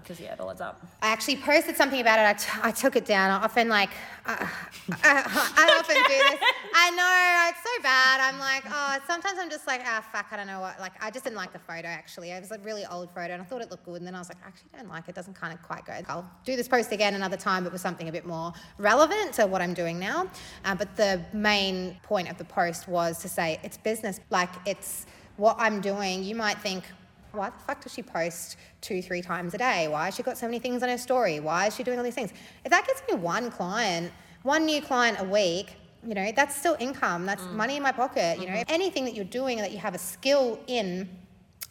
[0.00, 0.80] Because yeah, it all adds up.
[1.02, 2.22] I actually posted something about it.
[2.22, 3.30] I, t- I took it down.
[3.30, 3.90] I often like,
[4.24, 4.36] uh,
[5.02, 5.22] I,
[5.56, 6.40] I often do this.
[6.74, 8.20] I know it's so bad.
[8.20, 10.78] I'm like, oh, sometimes I'm just like, ah, fuck, I don't know what.
[10.80, 12.30] Like, I just didn't like the photo actually.
[12.30, 13.96] It was a really old photo, and I thought it looked good.
[13.96, 15.14] And then I was like, I actually don't like it.
[15.14, 15.94] Doesn't kind of quite go.
[16.08, 19.46] I'll do this post again another time, but with something a bit more relevant to
[19.46, 20.28] what I'm doing now.
[20.64, 24.20] Uh, but the main point of the post was to say it's business.
[24.30, 26.24] Like, it's what I'm doing.
[26.24, 26.84] You might think
[27.32, 29.88] why the fuck does she post two, three times a day?
[29.88, 31.38] Why has she got so many things on her story?
[31.40, 32.32] Why is she doing all these things?
[32.64, 34.10] If that gets me one client,
[34.42, 35.76] one new client a week,
[36.06, 37.26] you know, that's still income.
[37.26, 37.52] That's mm.
[37.52, 38.38] money in my pocket.
[38.38, 38.54] You mm-hmm.
[38.54, 41.08] know, anything that you're doing that you have a skill in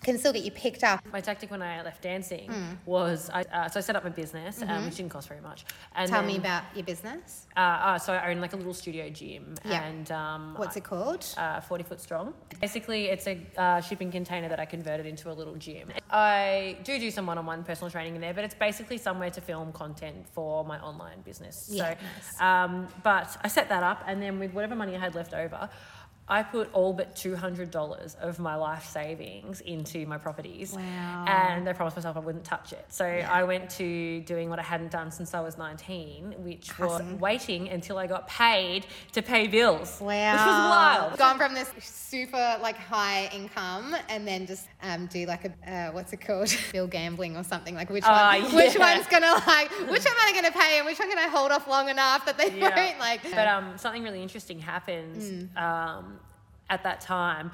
[0.03, 1.01] can still get you picked up.
[1.11, 2.51] My tactic when I left dancing
[2.85, 5.65] was I, uh, so I set up my business, um, which didn't cost very much.
[5.95, 7.47] And Tell then, me about your business.
[7.57, 9.83] Uh, uh, so I own like a little studio gym, Yeah.
[9.83, 11.25] and um, What's it called?
[11.37, 12.33] uh, 40 foot strong.
[12.61, 15.89] Basically, it's a uh, shipping container that I converted into a little gym.
[16.11, 19.29] I do do some one on one personal training in there, but it's basically somewhere
[19.31, 21.67] to film content for my online business.
[21.71, 21.95] Yeah,
[22.37, 25.33] so, um, but I set that up, and then with whatever money I had left
[25.33, 25.69] over,
[26.27, 30.73] I put all but $200 of my life savings into my properties.
[30.73, 31.25] Wow.
[31.27, 32.83] And I promised myself I wouldn't touch it.
[32.89, 37.03] So I went to doing what I hadn't done since I was 19, which was
[37.19, 39.99] waiting until I got paid to pay bills.
[40.01, 40.07] Wow.
[40.33, 41.17] Which was wild.
[41.19, 45.91] Gone from this super like high income and then just um, do like a uh,
[45.91, 46.55] what's it called?
[46.71, 47.75] Bill gambling or something.
[47.75, 48.55] Like which Ah, one?
[48.55, 48.95] Which yeah.
[48.95, 49.69] one's gonna like?
[49.71, 52.25] Which one am I gonna pay and which one can I hold off long enough
[52.25, 53.21] that they won't like?
[53.23, 55.57] But um, something really interesting happens Mm.
[55.61, 56.14] um,
[56.69, 57.51] at that time.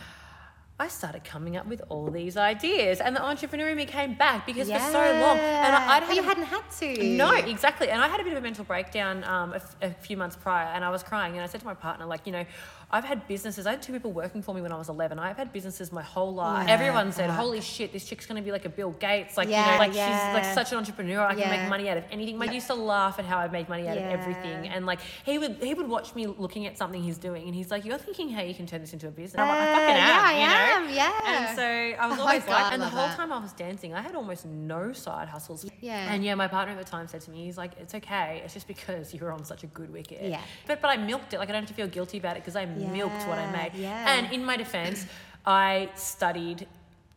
[0.79, 4.47] I started coming up with all these ideas, and the entrepreneur in me came back
[4.47, 7.03] because for so long, and I, had you hadn't had to.
[7.03, 7.89] no, exactly.
[7.89, 10.35] And I had a bit of a mental breakdown um, a, f- a few months
[10.35, 11.33] prior, and I was crying.
[11.33, 12.45] And I said to my partner, like, you know,
[12.91, 13.65] I've had businesses.
[13.65, 15.17] I had two people working for me when I was 11.
[15.19, 16.67] I've had businesses my whole life.
[16.67, 17.37] Yeah, Everyone said, fuck.
[17.39, 19.37] "Holy shit, this chick's going to be like a Bill Gates.
[19.37, 20.07] Like, you know, like yeah.
[20.07, 21.21] she's like such an entrepreneur.
[21.21, 23.69] I can make money out of anything." I used to laugh at how I made
[23.69, 24.09] money out Yeah.
[24.13, 27.45] of everything, and like he would he would watch me looking at something he's doing,
[27.45, 29.47] and he's like, "You're thinking how you can turn this into a business." And I'm
[29.49, 30.89] like, "I uh, fucking Yeah, am." I you know?
[30.89, 31.47] am, yeah.
[31.47, 33.15] And so I was Oh, always God, like, and the whole that.
[33.17, 35.65] time I was dancing, I had almost no side hustles.
[35.79, 36.13] Yeah.
[36.13, 38.41] And yeah, my partner at the time said to me, he's like, it's okay.
[38.43, 40.21] It's just because you were on such a good wicket.
[40.29, 40.41] Yeah.
[40.67, 41.39] But but I milked it.
[41.39, 43.51] Like I don't have to feel guilty about it because I milked what I Yeah,
[43.51, 43.71] made.
[43.75, 44.13] yeah.
[44.17, 45.05] And in my defense,
[45.45, 46.67] I studied.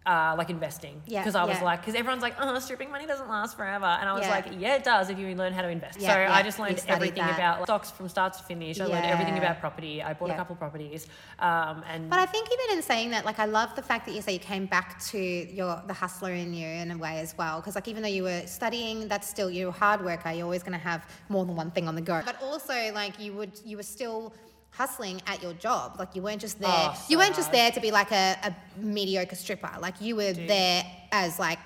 [0.07, 1.65] Uh, like investing Yeah, because I was yeah.
[1.65, 4.29] like because everyone's like oh stripping money doesn't last forever and I was Yeah.
[4.37, 6.59] like yeah it does if you learn how to invest Yeah, so yeah, I just
[6.59, 7.39] learned everything that.
[7.39, 10.35] about like, stocks from start to finish I learned everything about property I bought Yeah.
[10.35, 11.07] a couple properties
[11.39, 14.15] um, and But I think even in saying that, like I love the fact that
[14.15, 17.35] you say you came back to your the hustler in you in a way as
[17.39, 17.61] well.
[17.61, 20.31] Because like even though you were studying, that's still you're a hard worker.
[20.31, 22.21] You're always going to have more than one thing on the go.
[22.27, 24.35] But also like you would you were still
[24.77, 25.97] hustling at your job.
[25.99, 26.69] Like you weren't just there.
[26.93, 29.71] Oh, you weren't just there to be like a, a mediocre stripper.
[29.81, 31.59] Like you were there as like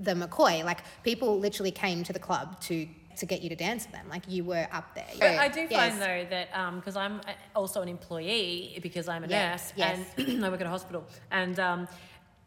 [0.00, 0.64] the McCoy.
[0.64, 4.06] Like people literally came to the club to to get you to dance with them.
[4.08, 5.06] Like you were up there.
[5.18, 5.72] But I do Yes.
[5.72, 9.98] find though that because I'm uh, also an employee because I'm a Yeah, nurse yes.
[10.16, 11.88] and I work at a hospital, and um,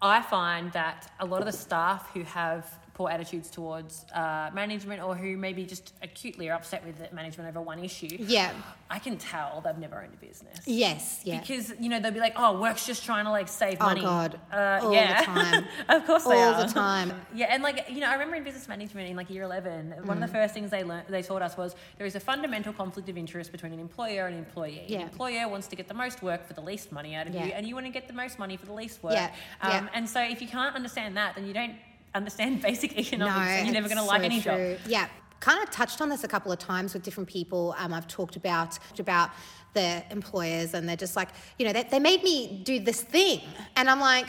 [0.01, 5.01] I find that a lot of the staff who have poor attitudes towards uh, management
[5.01, 8.51] or who maybe just acutely are upset with management over one issue, Yeah.
[8.89, 10.59] I can tell they've never owned a business.
[10.65, 11.21] Yes.
[11.23, 11.39] Yeah.
[11.39, 14.01] Because you know they'll be like, "Oh, work's just trying to like save Oh, money."
[14.01, 14.37] God.
[14.51, 15.65] uh, All the yeah, time.
[15.89, 17.13] of course they All the time.
[17.33, 20.19] Yeah, and like you know, I remember in business management in like year eleven, one
[20.19, 20.23] Mm.
[20.23, 23.07] of the first things they learned, they taught us was there is a fundamental conflict
[23.07, 24.83] of interest between an employer and an employee.
[24.87, 24.97] Yeah.
[24.99, 27.45] An employer wants to get the most work for the least money out of Yeah.
[27.45, 29.13] you, and you want to get the most money for the least work.
[29.13, 29.87] Yeah, Um, yeah.
[29.93, 31.75] And so if you can't understand that, then you don't
[32.15, 34.75] understand basic economics, No, and you're never going to like any true.
[34.75, 34.79] job.
[34.87, 35.07] Yeah,
[35.39, 37.73] kind of touched on this a couple of times with different people.
[37.77, 39.29] Um, I've talked about about
[39.73, 43.41] the employers, and they're just like, you know, they, they made me do this thing,
[43.75, 44.27] and I'm like,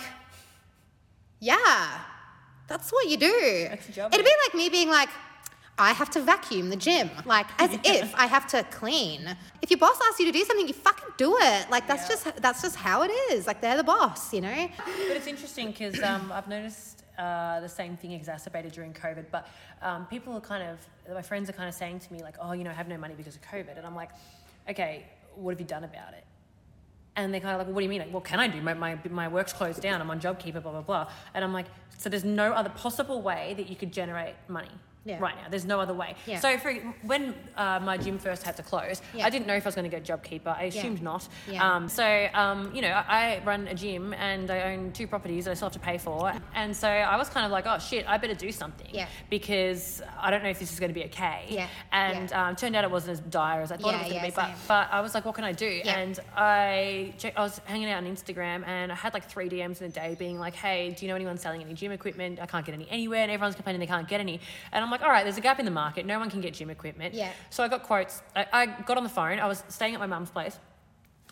[1.40, 1.98] yeah,
[2.68, 3.68] that's what you do.
[3.92, 5.08] Job, It'd be like me being like.
[5.78, 9.26] I have to vacuum the gym, like as if I have to clean.
[9.62, 11.70] If your boss asks you to do something, you fucking do it.
[11.70, 12.08] Like that's Yeah.
[12.14, 13.46] just that's just how it is.
[13.46, 14.68] Like they're the boss, you know.
[15.08, 19.26] But it's interesting because um, I've noticed uh, the same thing exacerbated during COVID.
[19.30, 19.48] But
[19.82, 20.78] um, people are kind of,
[21.14, 22.98] my friends are kind of saying to me, like, oh, you know, I have no
[22.98, 23.76] money because of COVID.
[23.76, 24.10] And I'm like,
[24.68, 26.24] okay, what have you done about it?
[27.16, 28.00] And they're kind of like, well, what do you mean?
[28.00, 28.62] Like, what can I do?
[28.62, 30.00] My, my, my work's closed down.
[30.00, 31.10] I'm on JobKeeper, blah, blah, blah.
[31.34, 31.66] And I'm like,
[31.98, 34.70] so there's no other possible way that you could generate money
[35.04, 35.18] Yeah.
[35.20, 35.48] right now.
[35.50, 36.14] There's no other way.
[36.26, 36.40] Yeah.
[36.40, 39.26] So for, when uh, my gym first had to close, Yeah.
[39.26, 40.56] I didn't know if I was going to go JobKeeper.
[40.56, 41.28] I assumed not.
[41.58, 45.44] Um, so, um, you know, I, I run a gym and I own two properties
[45.44, 46.32] that I still have to pay for.
[46.54, 48.88] And so I was kind of like, oh shit, I better do something.
[48.92, 49.08] Yeah.
[49.28, 51.46] Because I don't know if this is going to be okay.
[51.48, 51.68] Yeah.
[51.92, 52.32] And.
[52.32, 54.32] Um, turned out it wasn't as dire as I thought it was going to be.
[54.34, 55.80] But, but I was like, what can I do?
[55.84, 59.80] And I, check, I was hanging out on Instagram and I had like three DMs
[59.80, 62.38] in a day being like, hey, do you know anyone selling any gym equipment?
[62.40, 63.22] I can't get any anywhere.
[63.22, 64.40] And everyone's complaining they can't get any.
[64.72, 66.06] And I'm like, all right, there's a gap in the market.
[66.06, 67.14] No one can get gym equipment.
[67.14, 67.32] Yeah.
[67.50, 68.22] So I got quotes.
[68.36, 69.40] I, I got on the phone.
[69.40, 70.58] I was staying at my mum's place.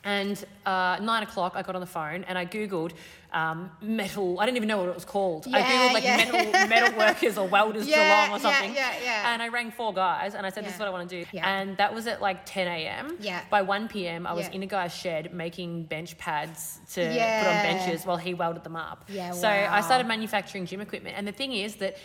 [0.02, 2.92] And uh, nine o'clock, I got on the phone and I googled
[3.34, 4.40] um, metal.
[4.40, 5.46] I didn't even know what it was called.
[5.46, 6.16] Yeah, I googled like yeah.
[6.16, 8.74] metal metal workers or welders Yeah, Geelong or something.
[8.74, 9.04] yeah, yeah.
[9.04, 9.32] yeah.
[9.34, 11.28] And I rang four guys and I said, "This is what I want to do."
[11.32, 11.46] Yeah.
[11.46, 13.18] And that was at like 10 a.m.
[13.20, 13.42] Yeah.
[13.50, 17.62] By 1 p.m., I was in a guy's shed making bench pads to put on
[17.62, 19.04] benches while he welded them up.
[19.06, 21.98] Yeah, So I started manufacturing gym equipment, and the thing is that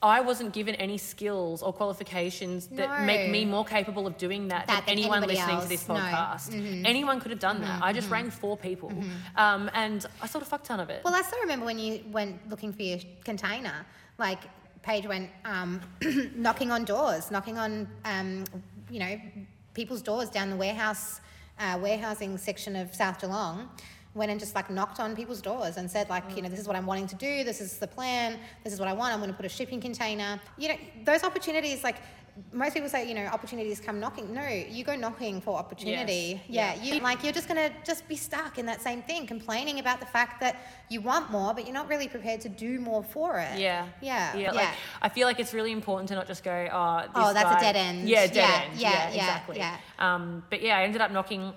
[0.00, 4.66] I wasn't given any skills or qualifications that make me more capable of doing that,
[4.68, 5.68] That than than anyone anybody listening to else.
[5.68, 5.94] this No.
[5.96, 6.14] Mm-hmm.
[6.14, 6.84] podcast.
[6.86, 7.82] Anyone could have done that.
[7.82, 8.92] I just rang four people,
[9.36, 11.02] um, and I sold a fuck ton of it.
[11.04, 13.84] Well, I still remember when you went looking for your container.
[14.18, 14.38] Like
[14.82, 15.80] Paige went um,
[16.36, 18.44] knocking on doors, knocking on um,
[18.90, 19.20] you know
[19.74, 21.20] people's doors down the warehouse
[21.58, 23.68] uh, warehousing section of South Geelong.
[24.18, 26.66] Went and just like knocked on people's doors and said like you know this is
[26.66, 27.44] what I'm wanting to do.
[27.44, 28.38] This is the plan.
[28.64, 29.12] This is what I want.
[29.14, 30.40] I'm going to put a shipping container.
[30.56, 31.96] You know those opportunities like.
[32.52, 34.32] Most people say, you know, opportunities come knocking.
[34.32, 36.40] No, you go knocking for opportunity.
[36.48, 36.78] Yes.
[36.78, 39.98] Yeah, you like you're just gonna just be stuck in that same thing, complaining about
[39.98, 40.54] the fact that
[40.88, 43.58] you want more, but you're not really prepared to do more for it.
[43.58, 43.86] Yeah.
[44.00, 44.52] yeah, Yeah.
[44.52, 44.68] Like,
[45.02, 47.64] I feel like it's really important to not just go, oh, this Oh, that's a
[47.66, 48.08] dead end.
[48.08, 48.80] Yeah, dead Yeah, end.
[48.80, 49.56] yeah, Yeah, yeah, exactly.
[49.56, 49.76] yeah.
[49.98, 51.52] Um, but yeah, I ended up knocking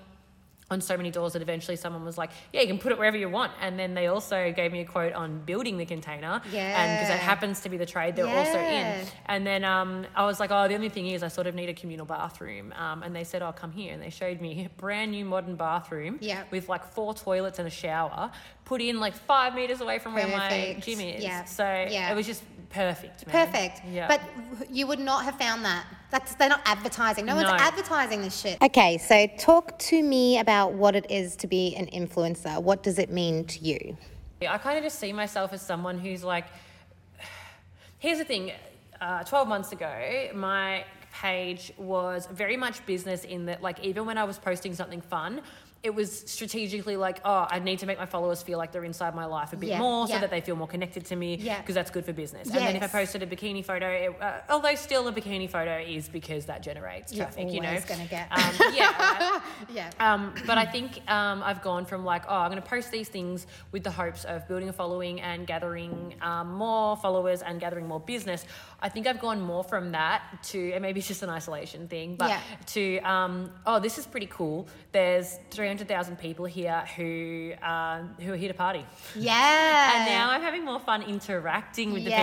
[0.72, 3.16] on so many doors that eventually someone was like, yeah, you can put it wherever
[3.16, 3.52] you want.
[3.60, 6.40] And then they also gave me a quote on building the container.
[6.82, 7.14] And because Yeah.
[7.16, 9.06] it happens to be the trade they're also in.
[9.26, 11.68] And then um, I was like, oh, the only thing is I sort of need
[11.68, 12.72] a communal bathroom.
[12.76, 13.92] Um, and they said, oh, come here.
[13.92, 16.42] And they showed me a brand new modern bathroom Yeah.
[16.50, 18.30] with like four toilets and a shower
[18.64, 20.84] put in like five meters away from where my Perfect.
[20.84, 21.22] gym is.
[21.22, 21.44] Yeah.
[21.44, 22.10] So Yeah.
[22.12, 23.26] it was just perfect.
[23.26, 23.46] Man.
[23.46, 23.82] Perfect.
[23.90, 24.08] Yeah.
[24.08, 24.20] But
[24.70, 25.84] you would not have found that.
[26.10, 27.26] That's they're not advertising.
[27.26, 28.58] No, one's advertising this shit.
[28.62, 32.62] Okay, so talk to me about what it is to be an influencer.
[32.62, 33.96] What does it mean to you?
[34.46, 36.46] I kind of just see myself as someone who's like,
[37.98, 38.52] here's the thing.
[39.00, 44.16] Uh, 12 months ago, my page was very much business in that, like, even when
[44.18, 45.40] I was posting something fun,
[45.82, 49.16] it was strategically like, oh, I need to make my followers feel like they're inside
[49.16, 50.20] my life a bit Yeah, more so yeah.
[50.20, 51.60] that they feel more connected to me Yeah.
[51.60, 52.46] because that's good for business.
[52.48, 55.78] And then if I posted a bikini photo, it, uh, although still a bikini photo
[55.78, 57.68] is because that generates traffic, you know.
[57.68, 58.92] always gonna get- Um, yeah,
[59.30, 59.42] right?
[59.74, 59.90] Yeah.
[59.98, 63.08] Um, but I think um, I've gone from like, oh, I'm going to post these
[63.08, 67.86] things with the hopes of building a following and gathering um, more followers and gathering
[67.88, 68.44] more business.
[68.82, 72.16] I think I've gone more from that to, and maybe it's just an isolation thing,
[72.16, 72.40] but Yeah.
[72.74, 74.66] to, um, oh, this is pretty cool.
[74.90, 78.84] There's 300,000 people here who um, who are here to party.
[79.14, 79.92] Yeah.
[79.96, 82.22] And now I'm having more fun interacting with the Yeah.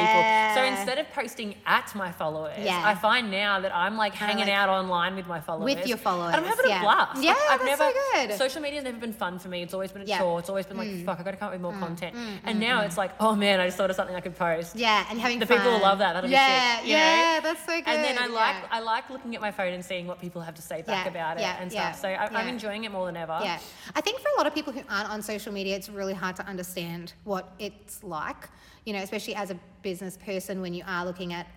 [0.54, 0.63] people.
[0.63, 2.82] So instead of posting at my followers, Yeah.
[2.84, 5.65] I find now that I'm like Kinda hanging like- out online with my followers.
[5.76, 6.80] With your followers, And I'm having yeah.
[6.80, 7.24] a blast.
[7.24, 8.38] Yeah, I've that's never, so good.
[8.38, 9.62] Social media's never been fun for me.
[9.63, 10.17] It's always been a Yeah.
[10.17, 10.22] Mm.
[10.22, 10.39] chore.
[10.39, 12.15] It's always been like, fuck, I gotta come up with more content.
[12.43, 14.76] and now it's like, oh man, I just thought of something I could post.
[14.76, 15.58] yeah, and having The fun.
[15.58, 16.13] people will love that.
[16.13, 16.49] That'll yeah,
[16.84, 17.50] You yeah, know?
[17.50, 17.88] that's so good.
[17.88, 18.68] And then I like yeah.
[18.72, 21.12] I like looking at my phone and seeing what people have to say back Yeah,
[21.12, 22.02] about it yeah, and yeah, stuff.
[22.02, 23.40] So I, I'm enjoying it more than ever.
[23.44, 23.60] Yeah.
[23.96, 26.36] I think for a lot of people who aren't on social media, it's really hard
[26.38, 28.50] to understand what it's like.
[28.86, 31.48] You know, especially as a business person, when you are looking at,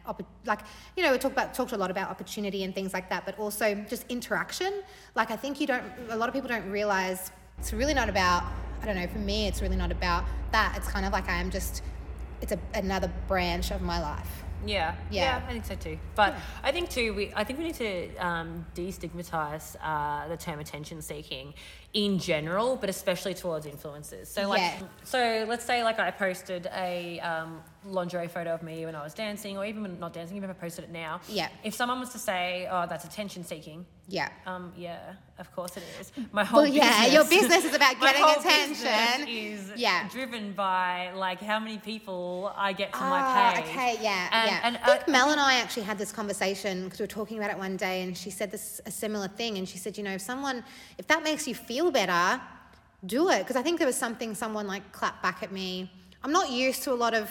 [0.44, 0.60] like,
[0.96, 3.38] you know, we talk about talked a lot about opportunity and things like that, but
[3.38, 4.82] also just interaction.
[5.14, 5.84] Like, I think you don't.
[6.10, 8.42] A lot of people don't realize it's really not about.
[8.82, 9.06] I don't know.
[9.06, 10.74] For me, it's really not about that.
[10.76, 11.82] It's kind of like I am just.
[12.40, 14.41] It's a, another branch of my life.
[14.64, 15.40] Yeah, Yeah.
[15.40, 15.98] yeah, I think so too.
[16.14, 20.60] But I think too, we I think we need to um, destigmatize uh, the term
[20.60, 21.54] attention seeking
[21.94, 24.26] in general, but especially towards influencers.
[24.28, 24.80] So like, Yeah.
[25.04, 29.14] so let's say like I posted a um, lingerie photo of me when I was
[29.14, 31.20] dancing, or even when not dancing, even if I posted it now.
[31.28, 31.48] Yeah.
[31.64, 34.28] If someone was to say, "Oh, that's attention seeking," Yeah.
[34.46, 36.12] um, yeah, of course it is.
[36.32, 39.28] My whole Well, yeah, business, your business is about my getting whole attention.
[39.28, 40.08] Is Yeah.
[40.10, 43.10] driven by like how many people I get to Ah,
[43.54, 43.70] my page.
[43.70, 44.60] Okay, yeah, And- yeah.
[44.62, 47.38] and, I think uh, Mel and I actually had this conversation because we were talking
[47.38, 50.04] about it one day, and she said this a similar thing, and she said, you
[50.04, 50.62] know, if someone,
[50.98, 52.40] if that makes you feel better,
[53.04, 53.38] do it.
[53.38, 55.90] Because I think there was something someone like clapped back at me.
[56.22, 57.28] I'm not used to a lot of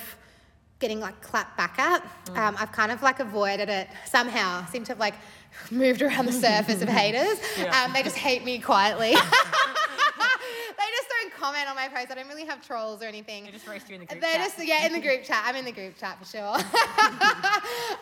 [0.81, 2.03] getting like clapped back at.
[2.25, 2.37] Mm.
[2.37, 4.65] Um, I've kind of like avoided it somehow.
[4.65, 5.13] Seem to have like
[5.71, 7.39] moved around the surface of haters.
[7.57, 7.83] Yeah.
[7.85, 9.11] Um, they just hate me quietly.
[9.11, 12.11] they just don't comment on my posts.
[12.11, 13.45] I don't really have trolls or anything.
[13.45, 14.45] They just roast you in the group They chat.
[14.57, 15.43] just yeah in the group chat.
[15.45, 16.55] I'm in the group chat for sure.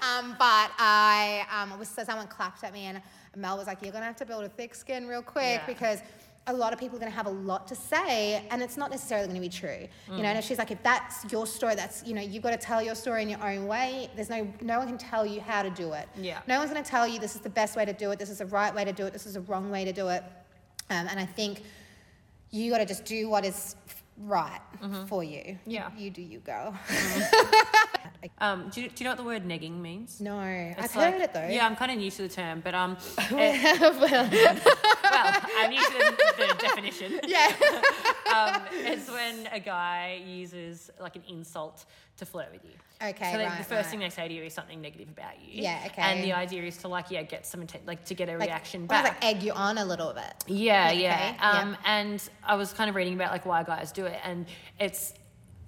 [0.01, 3.01] um, but I um, was so someone clapped at me and
[3.35, 5.65] Mel was like, "You're gonna have to build a thick skin real quick Yeah.
[5.67, 5.99] because."
[6.49, 8.89] A lot of people are going to have a lot to say, and it's not
[8.89, 9.87] necessarily going to be true.
[10.07, 10.17] You Mm.
[10.23, 12.81] know, and she's like, if that's your story, that's you know, you've got to tell
[12.81, 14.09] your story in your own way.
[14.15, 16.09] There's no, no one can tell you how to do it.
[16.17, 16.39] Yeah.
[16.47, 18.17] No one's going to tell you this is the best way to do it.
[18.19, 19.13] This is the right way to do it.
[19.13, 20.23] This is the wrong way to do it.
[20.89, 21.61] Um, and I think
[22.49, 23.75] you got to just do what is
[24.17, 24.59] right
[25.07, 25.37] for you.
[25.39, 25.69] Mm-hmm.
[25.69, 25.91] Yeah.
[25.95, 26.73] You do you, girl.
[28.39, 30.19] Um, do, you, do you know what the word negging means?
[30.19, 31.47] No, I've It's heard it though.
[31.47, 34.63] Yeah, I'm kind of new to the term, but um, it-
[35.77, 37.19] I'm the, the definition.
[37.27, 37.53] yeah.
[38.29, 41.85] Um, it's when a guy uses like an insult
[42.17, 42.69] to flirt with you.
[43.01, 43.85] Okay, So right, the first right.
[43.87, 45.63] thing they say to you is something negative about you.
[45.63, 45.99] Yeah, okay.
[46.03, 48.49] And the idea is to like yeah get some atten- like to get a Like,
[48.49, 49.03] reaction back.
[49.03, 50.31] like egg you on a little bit.
[50.45, 51.33] Yeah, Okay, yeah.
[51.41, 51.49] yeah.
[51.61, 54.45] Um, And I was kind of reading about like why guys do it, and
[54.79, 55.15] it's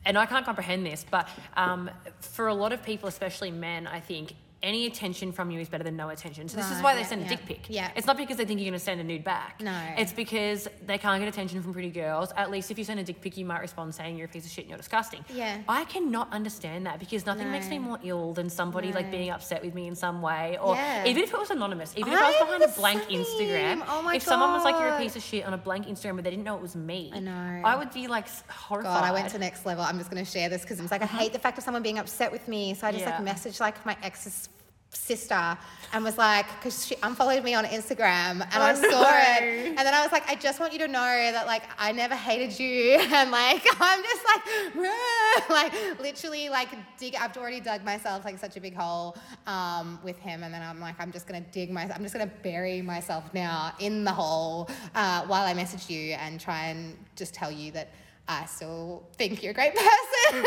[0.05, 3.99] and I can't comprehend this, but um, for a lot of people, especially men, I
[3.99, 6.47] think any attention from you is better than no attention.
[6.47, 7.29] So this is why they yeah, send a yeah.
[7.29, 7.65] dick pic.
[7.69, 7.91] Yeah.
[7.95, 9.59] It's not because they think you're going to send a nude back.
[9.61, 9.75] No.
[9.97, 12.31] It's because they can't get attention from pretty girls.
[12.37, 14.45] At least if you send a dick pic, you might respond saying you're a piece
[14.45, 15.25] of shit and you're disgusting.
[15.33, 15.61] Yeah.
[15.67, 19.63] I cannot understand that because nothing makes me more ill than somebody like being upset
[19.63, 21.05] with me in some way, or Yeah.
[21.05, 23.23] even if it was anonymous, even if I was I'm behind a blank same.
[23.23, 23.83] Instagram.
[23.87, 26.15] Oh my if someone was like you're a piece of shit on a blank Instagram,
[26.15, 27.61] but they didn't know it was me, I know.
[27.65, 29.01] I would be like horrified.
[29.01, 29.83] God, I went to next level.
[29.83, 31.81] I'm just going to share this because it's like I hate the fact of someone
[31.83, 32.73] being upset with me.
[32.75, 33.23] So I just Uh-huh.
[33.23, 34.47] Like messaged like my ex's
[34.93, 35.57] sister
[35.93, 39.09] and was like, because she unfollowed me on Instagram and I Oh, saw no.
[39.09, 41.01] it, and then I was like, I just want you to know
[41.31, 47.15] that like I never hated you, and like I'm just like, like literally like dig.
[47.15, 50.79] I've already dug myself like such a big hole um, with him, and then I'm
[50.79, 54.69] like, I'm just gonna dig myself, I'm just gonna bury myself now in the hole
[54.95, 57.89] uh, while I message you and try and just tell you that
[58.27, 59.89] I still think you're a great person.
[60.35, 60.45] and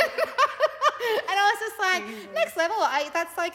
[1.28, 2.76] I was just like, next level.
[2.78, 3.54] I that's like.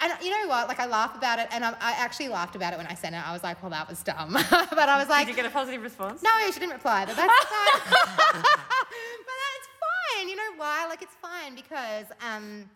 [0.00, 0.68] And you know what?
[0.68, 3.14] Like I laugh about it, and I, I actually laughed about it when I sent
[3.14, 3.26] it.
[3.26, 5.54] I was like, "Well, that was dumb," but I was like, Did you get a
[5.54, 6.22] positive response?
[6.22, 7.92] no, she didn't reply, but that's fine.
[8.42, 10.28] but that's fine.
[10.28, 10.86] You know why?
[10.88, 12.68] Like it's fine because um,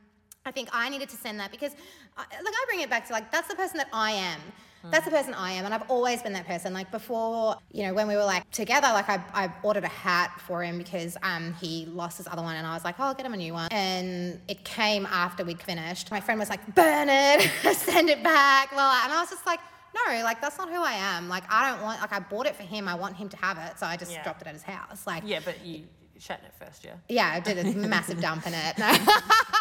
[0.47, 1.73] I think I needed to send that because,
[2.17, 4.41] I, like, I bring it back to like that's the person that I am.
[4.85, 6.73] That's the person I am, and I've always been that person.
[6.73, 10.41] Like before, you know, when we were like together, like I, I ordered a hat
[10.47, 13.15] for him because um he lost his other one, and I was like, oh, I'll
[13.15, 13.69] get him a new one.
[13.71, 16.11] And it came after we'd finished.
[16.11, 17.43] My friend was like, burn it,
[17.77, 19.61] send it back, blah, and I was just like,
[19.95, 21.29] no, like that's not who I am.
[21.29, 22.89] Like I don't want, like I bought it for him.
[22.89, 24.23] I want him to have it, so I just Yeah.
[24.23, 25.07] dropped it at his house.
[25.07, 25.83] Like Yeah, but you
[26.19, 26.95] shat in it first, yeah.
[27.09, 28.79] yeah, I did a massive dump in it.
[28.79, 28.87] No.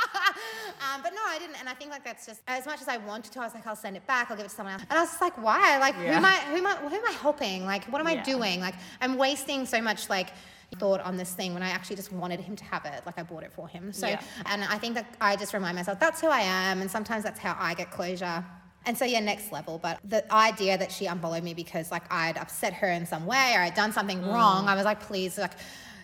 [0.93, 1.59] um, but no, I didn't.
[1.59, 3.39] And I think like that's just as much as I wanted to.
[3.41, 4.29] I was like, I'll send it back.
[4.29, 4.83] I'll give it to someone else.
[4.89, 5.77] And I was just like, why?
[5.79, 6.35] Like, who am I?
[6.51, 6.75] Who am I?
[6.75, 7.65] Who am I helping?
[7.65, 8.23] Like, what am I Yeah.
[8.23, 8.59] doing?
[8.61, 10.29] Like, I'm wasting so much like
[10.77, 13.01] thought on this thing when I actually just wanted him to have it.
[13.05, 13.91] Like, I bought it for him.
[13.91, 14.21] So, Yeah.
[14.45, 17.39] and I think that I just remind myself that's who I am, and sometimes that's
[17.39, 18.45] how I get closure.
[18.85, 19.77] And so yeah, next level.
[19.77, 23.53] But the idea that she unfollowed me because like I'd upset her in some way
[23.55, 24.33] or I'd done something Mm.
[24.33, 25.51] wrong, I was like, please, like,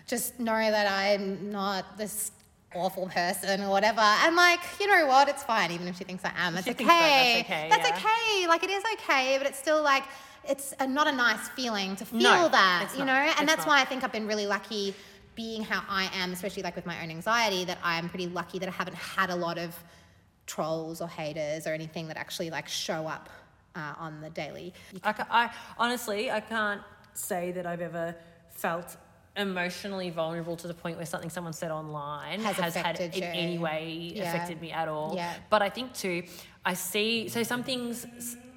[0.06, 2.30] just know that I'm not this
[2.76, 4.00] awful person or whatever.
[4.00, 5.28] And like, you know what?
[5.28, 6.56] It's fine, even if she thinks I am.
[6.56, 6.84] It's okay.
[6.84, 7.96] that's okay, That's yeah.
[7.96, 8.46] okay.
[8.48, 10.04] Like it is okay, but it's still like
[10.48, 13.06] it's a, not a nice feeling to feel No, that, you not.
[13.06, 13.12] know.
[13.12, 13.68] And It's that's not.
[13.68, 14.94] why I think I've been really lucky
[15.34, 18.68] being how I am, especially like with my own anxiety, that I'm pretty lucky that
[18.68, 19.74] I haven't had a lot of
[20.46, 23.28] trolls or haters or anything that actually like show up
[23.74, 24.72] uh, on the daily.
[25.02, 26.80] I, I honestly, I can't
[27.12, 28.14] say that I've ever
[28.50, 28.96] felt
[29.36, 33.22] emotionally vulnerable to the point where something someone said online Has has, had in you.
[33.22, 34.28] any way Yeah.
[34.28, 35.14] affected me at all.
[35.14, 35.34] Yeah.
[35.50, 36.24] But I think too,
[36.64, 37.28] I see.
[37.28, 38.06] So some things.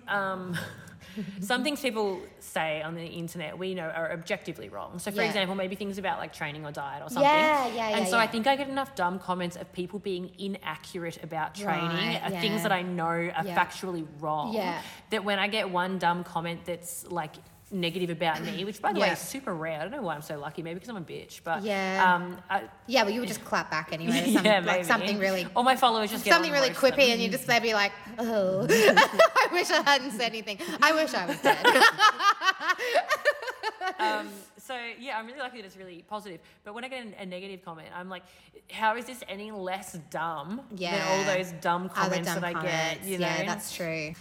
[0.08, 0.58] Um,
[1.42, 5.00] some things people say on the internet we know are objectively wrong.
[5.00, 5.28] So, for Yeah.
[5.28, 7.24] example, maybe things about like training or diet or something.
[7.24, 10.32] Yeah, yeah, And yeah, so I think I get enough dumb comments of people being
[10.38, 12.42] inaccurate about training, Right, yeah.
[12.42, 13.56] things that I know are Yeah.
[13.56, 14.82] factually wrong Yeah.
[15.10, 17.36] that when I get one dumb comment that's like
[17.72, 19.80] negative about me, which by the way is super rare.
[19.80, 20.64] I don't know why I'm so lucky.
[20.64, 21.42] Maybe because I'm a bitch.
[21.44, 22.16] But Yeah.
[22.16, 24.34] um, I, Yeah, well, you would just clap back anyway.
[24.34, 24.84] Some, yeah, like maybe.
[24.84, 26.78] something really All my followers just something really them.
[26.78, 30.58] quippy, and you just maybe like, oh, I wish I hadn't said anything.
[30.82, 31.66] I wish I was dead.
[34.00, 36.40] um, so yeah, I'm really lucky that it's really positive.
[36.64, 38.24] But when I get a, a negative comment, I'm like,
[38.72, 43.00] how is this any less dumb than all those dumb comments dumb that I comments.
[43.02, 43.06] get?
[43.08, 44.14] You know, Yeah, that's true.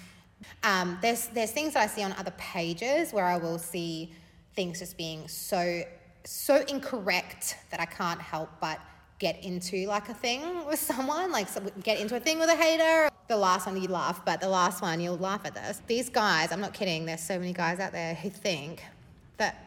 [0.63, 4.13] Um, there's there's things that I see on other pages where I will see
[4.55, 5.83] things just being so
[6.25, 8.79] so incorrect that I can't help but
[9.19, 12.57] get into like a thing with someone, like so get into a thing with a
[12.57, 13.09] hater.
[13.29, 15.83] The last one you laugh, but the last one you'll laugh at this.
[15.87, 17.05] These guys, I'm not kidding.
[17.05, 18.83] There's so many guys out there who think
[19.37, 19.65] that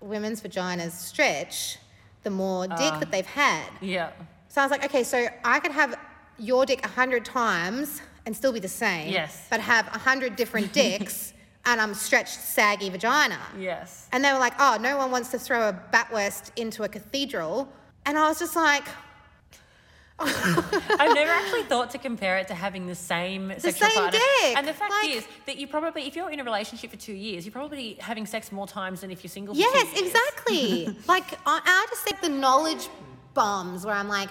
[0.00, 1.78] women's vaginas stretch
[2.24, 2.98] the more dick Ah.
[3.00, 3.64] that they've had.
[3.80, 4.10] yeah.
[4.48, 5.94] So I was like, okay, so I could have
[6.38, 9.10] your dick a hundred times and still be the same.
[9.10, 9.46] Yes.
[9.48, 11.32] But have a hundred different dicks
[11.64, 13.38] and I'm stretched, saggy vagina.
[13.58, 14.06] Yes.
[14.12, 17.72] And they were like, oh, no one wants to throw a bratwurst into a cathedral.
[18.04, 18.84] And I was just like,
[20.18, 24.18] I've never actually thought to compare it to having the same sexual same partner.
[24.18, 24.58] dick.
[24.58, 27.14] And the fact Like- is that you probably, if you're in a relationship for two
[27.14, 29.54] years, you're probably having sex more times than if you're single.
[29.54, 30.94] For yes, exactly.
[31.08, 32.88] like, I, I just think the knowledge
[33.32, 34.28] bombs where I'm like,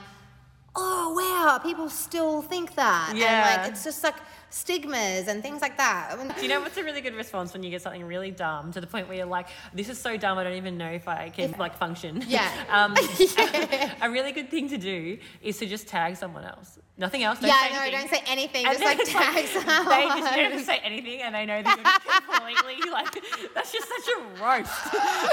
[0.78, 3.08] oh, wow, people still think that.
[3.10, 3.58] And Yeah.
[3.58, 4.16] like, it's just like
[4.50, 6.10] stigmas and things like that.
[6.12, 8.32] I mean, Do you know what's a really good response when you get something really
[8.32, 10.90] dumb to the point where you're like, this is so dumb, I don't even know
[10.90, 12.24] if I can like function.
[12.28, 12.50] Yeah.
[12.70, 13.94] um, Yeah.
[14.02, 16.80] A really good thing to do is to just tag someone else.
[17.00, 17.40] Nothing else.
[17.40, 18.00] Don't yeah, no, anything.
[18.00, 18.66] don't say anything.
[18.66, 20.18] And Just like tag They someone.
[20.20, 23.14] just don't say anything, and they know just completely like.
[23.54, 24.74] That's just such a roast.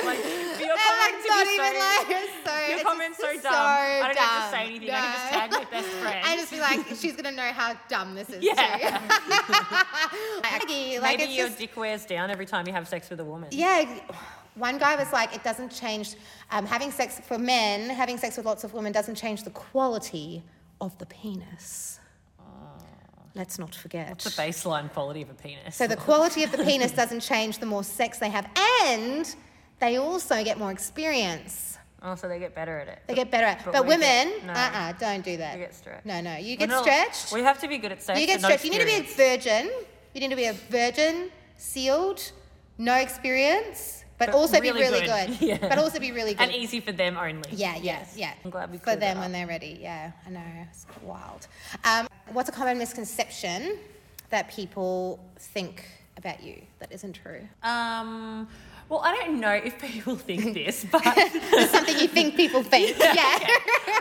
[0.05, 0.18] like
[0.61, 2.68] your And comment not even so, like so.
[2.68, 3.55] your comment's so dumb.
[3.55, 4.88] I don't have to say anything.
[4.88, 4.95] No.
[4.95, 6.20] I can just tag my best friend.
[6.26, 9.01] I just be like, she's gonna know how dumb this is Yeah.
[10.42, 13.24] Maggie, like Maybe your just, dick wears down every time you have sex with a
[13.24, 13.48] woman.
[13.52, 14.00] yeah.
[14.57, 16.14] One guy was like, it doesn't change.
[16.52, 20.44] Um, having sex for men, having sex with lots of women doesn't change the quality
[20.80, 21.98] of the penis.
[23.36, 24.11] Let's not forget.
[24.11, 25.74] What's The baseline quality of a penis.
[25.74, 28.48] So the quality of the penis doesn't change the more sex they have,
[28.84, 29.34] and
[29.80, 31.74] they also get more experience.
[32.05, 32.98] Oh, so they get better at it.
[33.07, 33.64] They get better at.
[33.64, 34.52] But But, we get- women, no.
[34.52, 35.55] uh-uh, don't do that.
[35.55, 36.07] We get stretched.
[36.07, 37.32] No, no, you get not- stretched.
[37.32, 38.20] We have to be good at sex.
[38.20, 38.64] You get but no stretched.
[38.64, 39.70] You need to be a virgin.
[40.14, 42.30] You need to be a virgin, sealed,
[42.78, 45.28] no experience, but, But also really be really good.
[45.38, 45.40] good.
[45.48, 45.59] Yeah.
[45.68, 46.42] But also be really good.
[46.44, 47.42] And easy for them only.
[47.50, 48.14] Yeah, yeah, Yes.
[48.16, 48.32] yeah.
[48.44, 49.24] I'm glad we For cleared that them up.
[49.24, 49.78] when they're ready.
[49.80, 50.40] Yeah, I know.
[50.70, 51.48] It's wild.
[51.84, 53.78] Um, what's a common misconception
[54.30, 55.84] that people think
[56.16, 57.42] about you that isn't true?
[57.64, 58.48] Um,
[58.89, 62.97] well, I don't know if people think this, but It's something you think people think.
[63.14, 63.39] Yeah.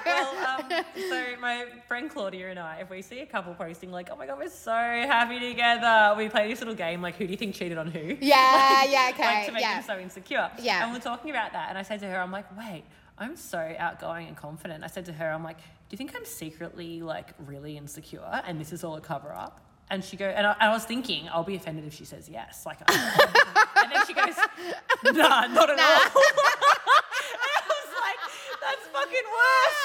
[0.06, 4.10] well, um, so my friend Claudia and I, if we see a couple posting like,
[4.12, 7.32] "Oh my god, we're so happy together," we play this little game like, "Who do
[7.32, 9.24] you think cheated on who?" Yeah, yeah, okay.
[9.24, 9.76] like to make yeah.
[9.76, 10.50] them so insecure.
[10.60, 10.84] Yeah.
[10.84, 12.84] And we're talking about that, and I said to her, "I'm like, wait."
[13.16, 14.84] I'm so outgoing and confident.
[14.84, 18.60] I said to her, I'm like, do you think I'm secretly like really insecure and
[18.60, 19.62] this is all a cover up?
[19.92, 22.28] And she go, and I, and I was thinking, I'll be offended if she says
[22.28, 22.66] yes.
[22.66, 22.80] Like,
[24.14, 24.36] she goes,
[25.16, 26.02] nah, not at all.
[26.02, 26.12] and
[27.50, 28.20] I was like,
[28.62, 29.80] that's fucking worse.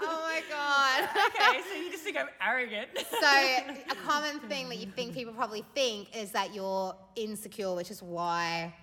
[0.00, 1.08] Oh my god.
[1.26, 2.88] Okay, so you just think I'm arrogant.
[2.96, 7.90] So a common thing that you think people probably think is that you're insecure, which
[7.90, 8.74] is why.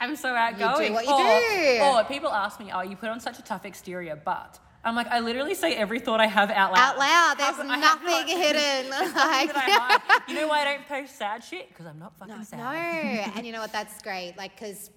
[0.00, 0.82] I'm so outgoing.
[0.82, 1.98] You do what you or, do.
[1.98, 4.58] Or people ask me, oh, you put on such a tough exterior, but.
[4.86, 6.78] I'm like, I literally say every thought I have out loud.
[6.78, 8.90] Out loud, there's How could- I have nothing not- hidden.
[8.90, 10.22] There's Like- that I hide.
[10.28, 11.68] You know why I don't post sad shit?
[11.68, 12.58] Because I'm not fucking No, sad.
[12.58, 12.64] No,
[13.36, 13.72] and you know what?
[13.72, 14.34] That's great.
[14.38, 14.90] Like, because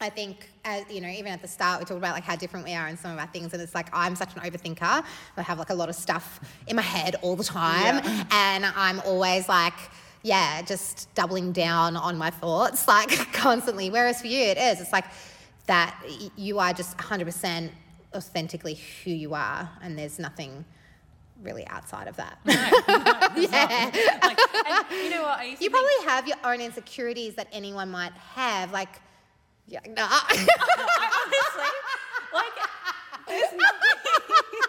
[0.00, 2.64] I think, as you know, even at the start, we talked about like how different
[2.66, 5.04] we are in some of our things, and it's like I'm such an overthinker.
[5.36, 9.00] I have like a lot of stuff in my head all the time, and I'm
[9.00, 9.74] always like.
[10.26, 13.90] Yeah, just doubling down on my thoughts, like constantly.
[13.90, 14.80] Whereas for you, it is.
[14.80, 15.04] It's like
[15.66, 15.94] that
[16.34, 17.70] you are just 100%
[18.14, 20.64] authentically who you are, and there's nothing
[21.42, 22.38] really outside of that.
[22.46, 23.90] yeah.
[24.22, 25.40] Like, and you know what?
[25.40, 28.72] I used You think- probably have your own insecurities that anyone might have.
[28.72, 29.00] Like,
[29.66, 30.08] yeah, nah.
[30.30, 31.70] honestly,
[32.32, 32.52] like,
[33.26, 34.60] there's nothing,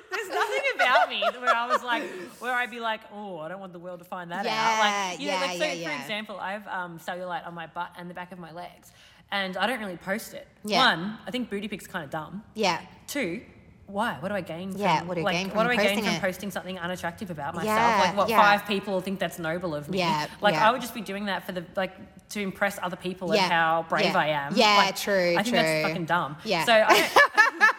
[0.10, 2.04] there's nothing about me where I was like,
[2.40, 4.78] where I'd be like, oh, I don't want the world to find that out.
[5.10, 7.66] Like, you know, yeah, like, so yeah, for example, I have um, cellulite on my
[7.66, 8.92] butt and the back of my legs,
[9.30, 10.46] and I don't really post it.
[10.64, 10.78] Yeah.
[10.96, 12.42] One, I think booty pics kind of dumb.
[12.54, 12.80] yeah.
[13.06, 13.40] Two,
[13.86, 14.18] why?
[14.20, 14.76] What do I gain?
[14.76, 16.20] Yeah, from, what do you like, gain What do I gain from it?
[16.20, 17.74] posting something unattractive about myself?
[17.78, 18.38] Yeah, like, what yeah.
[18.42, 19.98] five people think that's noble of me?
[19.98, 20.68] Yeah, Like, yeah.
[20.68, 21.92] I would just be doing that for the like
[22.30, 24.18] to impress other people Yeah, and how brave yeah.
[24.18, 24.54] I am.
[24.54, 26.36] Yeah, Like, true, I think that's fucking dumb.
[26.44, 26.64] Yeah.
[26.66, 27.72] So I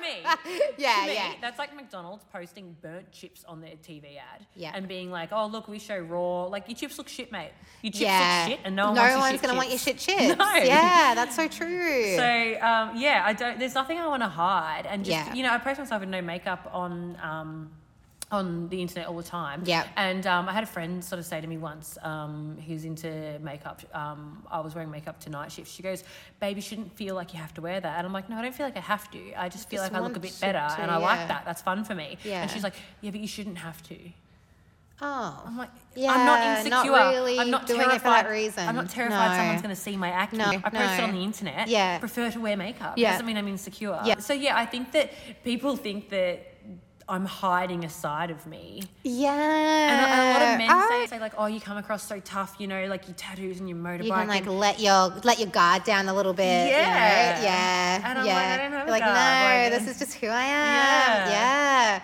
[0.00, 0.22] me,
[0.78, 1.32] Yeah, me, yeah.
[1.40, 4.46] that's like McDonald's posting burnt chips on their TV ad.
[4.54, 4.72] Yeah.
[4.74, 6.44] And being like, oh look, we show raw.
[6.44, 7.52] Like your chips look shit, mate.
[7.82, 8.44] Your chips yeah.
[8.48, 10.38] look shit, and no one no wants one's gonna want your shit chips.
[10.38, 10.54] No.
[10.56, 12.16] Yeah, that's so true.
[12.16, 12.22] So
[12.60, 13.58] um, yeah, I don't.
[13.58, 15.34] There's nothing I want to hide, and just Yeah.
[15.34, 17.70] you know, I post myself in no makeup on um,
[18.30, 19.62] on the internet all the time.
[19.64, 19.86] Yeah.
[19.96, 23.38] And um, I had a friend sort of say to me once, um, who's into
[23.40, 23.82] makeup.
[23.92, 25.70] Um, I was wearing makeup to night shift.
[25.70, 26.04] She goes,
[26.40, 28.42] "Baby, you shouldn't feel like you have to wear that." And I'm like, "No, I
[28.42, 29.18] don't feel like I have to.
[29.40, 31.06] I just feel Just like I look a bit to, better, and I yeah.
[31.06, 31.44] like that.
[31.44, 32.42] That's fun for me." Yeah.
[32.42, 33.96] And she's like, "Yeah, but you shouldn't have to."
[35.02, 35.42] oh.
[35.46, 36.92] I'm like, Yeah, I'm not not insecure.
[36.92, 38.68] really I'm not doing it for that reason.
[38.68, 39.36] I'm not terrified No.
[39.36, 40.38] someone's going to see my acne.
[40.38, 41.68] No, I post it on the internet.
[41.68, 41.98] Yeah.
[41.98, 42.98] Prefer to wear makeup.
[42.98, 43.12] Yeah.
[43.12, 43.98] Doesn't mean I'm insecure.
[44.04, 44.18] Yeah.
[44.18, 45.10] So yeah, I think that
[45.42, 46.49] people think that
[47.10, 48.82] I'm hiding a side of me.
[49.02, 49.32] Yeah.
[49.32, 50.86] And a, and a lot of men Ah.
[50.88, 53.68] say, say like, oh, you come across so tough, you know, like your tattoos and
[53.68, 54.04] your motorbike.
[54.04, 56.66] you can like and- let your let your guard down a little bit.
[56.66, 56.78] you know?
[56.78, 57.42] Yeah.
[57.42, 58.02] Yeah.
[58.08, 58.34] And I'm yeah.
[58.34, 61.28] like, I don't have You're like, guard, no, like- this is just who I am.
[61.28, 61.30] Yeah.
[61.30, 62.02] Yeah.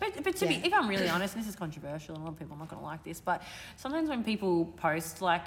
[0.00, 0.60] But, but to Yeah.
[0.60, 2.58] be, if I'm really honest, and this is controversial, and a lot of people are
[2.60, 3.42] not going to like this, but
[3.76, 5.44] sometimes when people post like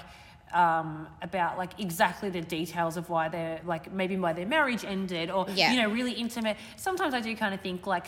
[0.54, 5.30] um, about like exactly the details of why they're like maybe why their marriage ended,
[5.30, 5.72] or Yeah.
[5.72, 8.06] you know really intimate, sometimes I do kind of think like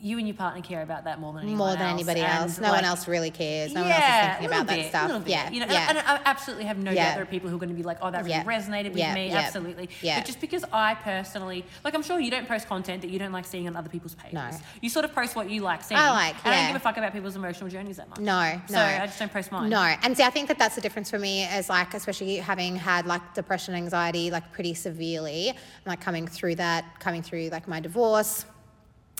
[0.00, 2.42] you and your partner care about that more than anyone More than else, anybody and,
[2.42, 2.58] else.
[2.58, 3.72] No like, one else really cares.
[3.72, 5.22] No yeah, one else is thinking about that bit, a stuff.
[5.26, 5.50] Yeah.
[5.50, 5.86] you know, yeah.
[5.88, 7.06] and, I absolutely have no Yeah.
[7.06, 8.44] doubt there are people who are going to be like, "Oh, that really Yeah.
[8.44, 9.88] resonated with me." Absolutely.
[10.00, 10.20] Yeah.
[10.20, 13.32] But just because I personally, like, I'm sure you don't post content that you don't
[13.32, 14.34] like seeing on other people's pages.
[14.34, 14.50] No.
[14.80, 15.98] You sort of post what you like seeing.
[15.98, 18.20] I like, And I don't give a fuck about people's emotional journeys that much.
[18.20, 18.82] No, So no.
[18.82, 19.68] I just don't post mine.
[19.68, 22.76] No, and see, I think that that's the difference for me, is like, especially having
[22.76, 27.66] had like depression, anxiety, like pretty severely, and like coming through that, coming through like
[27.66, 28.44] my divorce,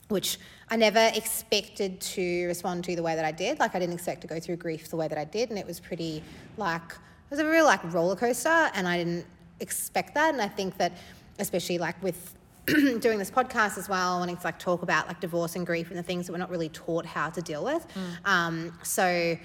[0.09, 0.39] which
[0.71, 3.59] I never expected to respond to the way that I did.
[3.59, 5.67] Like, I didn't expect to go through grief the way that I did, and it
[5.67, 6.23] was pretty
[6.57, 9.27] like it was a real like roller coaster, and I didn't
[9.61, 10.33] expect that.
[10.33, 10.93] And I think that,
[11.39, 12.35] especially like with
[12.67, 15.99] doing this podcast as well, wanting to like talk about like divorce and grief and
[15.99, 17.87] the things that we're not really taught how to deal with.
[17.95, 18.29] Mm.
[18.31, 19.37] Um, so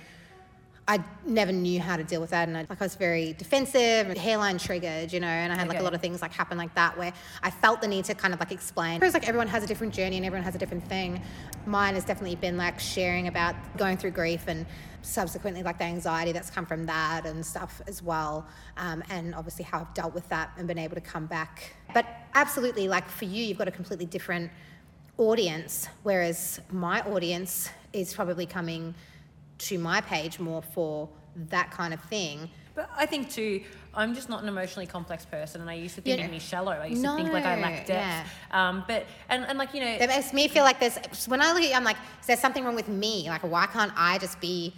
[0.86, 4.18] I never knew how to deal with that, and I, like I was very defensive,
[4.18, 6.76] hairline triggered, you know, and I had like a lot of things like happen like
[6.76, 9.00] that where I felt the need to kind of like explain.
[9.00, 11.22] Because like everyone has a different journey and everyone has a different thing.
[11.66, 14.66] Mine has definitely been like sharing about going through grief and
[15.04, 19.64] subsequently like the anxiety that's come from that and stuff as well, um, and obviously
[19.64, 21.76] how I've dealt with that and been able to come back.
[21.94, 24.52] But absolutely, like for you, you've got a completely different
[25.18, 28.94] audience, whereas my audience is probably coming
[29.60, 32.50] to my page more for that kind of thing.
[32.76, 33.62] But I think too,
[33.94, 36.26] I'm just not an emotionally complex person, and I used to think Yeah.
[36.26, 36.72] of me shallow.
[36.72, 38.28] I used to think like I No, lack depth.
[38.52, 40.98] Um, but and, and like you know, It makes me feel like there's
[41.28, 43.30] when I look at you, I'm like, is there something wrong with me?
[43.30, 44.74] Like, why can't I just be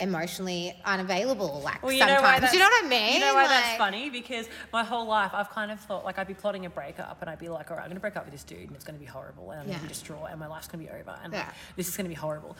[0.00, 1.60] emotionally unavailable?
[1.64, 3.14] Like Well, you sometimes, know you know what I mean?
[3.14, 4.10] You know why that's funny?
[4.10, 7.28] Because my whole life I've kind of thought like I'd be plotting a breakup and
[7.30, 8.98] I'd be like, all right, I'm gonna break up with this dude and it's gonna
[8.98, 11.46] be horrible and I'm gonna be distraught and my life's gonna be over and like,
[11.76, 12.56] this is gonna be horrible.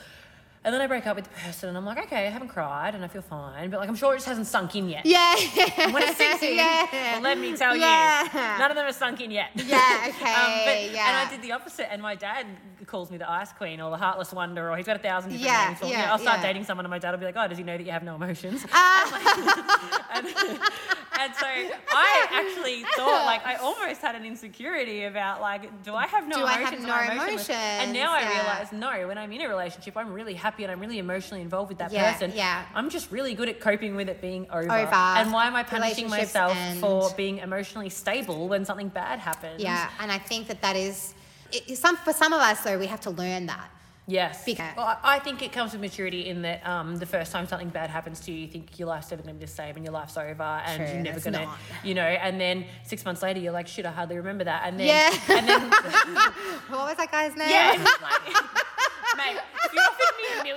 [0.64, 2.94] And then I break up with the person and I'm like, okay, I haven't cried
[2.96, 5.06] and I feel fine, but like I'm sure it just hasn't sunk in yet.
[5.06, 5.36] Yeah.
[5.78, 6.86] And when it sinks in, yeah.
[7.14, 8.24] well, let me tell Yeah.
[8.24, 9.50] you, none of them have sunk in yet.
[9.54, 11.08] Yeah, okay, but, yeah.
[11.08, 12.44] And I did the opposite, and my dad
[12.86, 15.48] calls me the ice queen or the heartless wonder, or he's got a thousand different
[15.52, 15.92] Yeah, names for me.
[15.92, 16.48] yeah, I'll start yeah.
[16.48, 18.02] dating someone, and my dad will be like, "Oh, does he know that you have
[18.02, 20.04] no emotions?" Ah.
[20.14, 25.94] and, and so I actually thought, like, I almost had an insecurity about, like, do
[25.94, 26.86] I have no Do I have emotions?
[26.86, 27.48] no emotions.
[27.50, 30.80] And now I realize, no, when I'm in a relationship, I'm really happy and I'm
[30.80, 32.32] really emotionally involved with that Yeah, person.
[32.34, 32.64] yeah.
[32.74, 34.70] I'm just really good at coping with it being over.
[34.72, 34.94] Over.
[34.94, 36.80] And why am I punishing myself end.
[36.80, 39.62] for being emotionally stable when something bad happens?
[39.62, 41.14] Yeah, and I think that that is
[41.52, 43.70] it, some for some of us though we have to learn that.
[44.10, 44.42] Yes.
[44.46, 47.46] Because- well, I I think it comes with maturity in that um, the first time
[47.46, 49.76] something bad happens to you, you think your life's never going to be the same
[49.76, 51.46] and your life's over and True, you're never going to,
[51.84, 54.62] you know, and then six months later, you're like, shit, I hardly remember that.
[54.64, 55.36] And then, Yeah.
[55.36, 55.60] and then,
[56.72, 57.50] What was that guy's name?
[57.50, 57.72] yeah,
[59.18, 59.36] mate,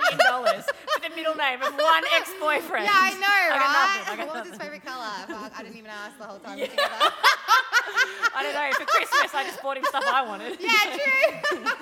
[0.00, 2.92] you offered me a million dollars for the middle name of one ex boyfriend, Yeah,
[2.94, 4.04] I know, I right?
[4.06, 5.12] nothing, I got what was his favorite color?
[5.28, 6.58] Fuck, I didn't even ask the whole time.
[6.58, 6.66] Yeah.
[6.76, 6.82] Yeah,
[8.34, 10.58] I don't know, for Christmas, I just bought him stuff I wanted.
[10.60, 11.68] yeah true.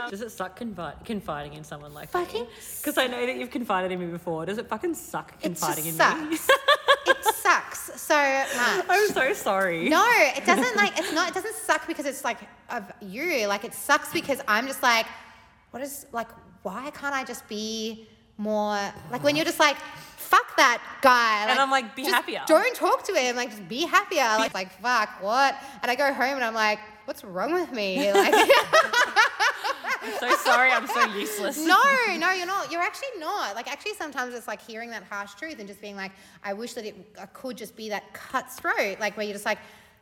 [0.00, 2.46] Um, Does it suck confi- confiding in someone like Fucking?
[2.78, 4.46] Because I know that you've confided in me before.
[4.46, 6.36] Does it fucking suck It confiding just in me?
[6.36, 6.48] sucks.
[7.06, 8.84] it sucks so much.
[8.88, 9.88] I'm so sorry.
[9.88, 10.04] No,
[10.36, 12.38] it doesn't like it's not it doesn't suck because it's like
[12.70, 13.46] of you.
[13.46, 15.06] Like it sucks because I'm just like,
[15.72, 16.28] what is like
[16.62, 18.06] why can't I just be
[18.36, 18.78] more
[19.10, 19.76] like when you're just like,
[20.16, 21.50] fuck that guy.
[21.50, 22.42] And I'm like, be just happier.
[22.46, 23.36] Don't talk to him.
[23.36, 24.22] Like just be happier.
[24.38, 25.56] Like, like fuck, what?
[25.82, 28.10] And I go home and I'm like, what's wrong with me?
[28.20, 28.34] Like
[30.02, 30.70] I'm so sorry.
[30.70, 31.58] I'm so useless.
[31.66, 31.76] No,
[32.16, 32.72] no, you're not.
[32.72, 33.54] You're actually not.
[33.54, 36.72] Like, actually, sometimes it's like hearing that harsh truth and just being like, I wish
[36.74, 39.58] that it I could just be that cutthroat, like where you're just like,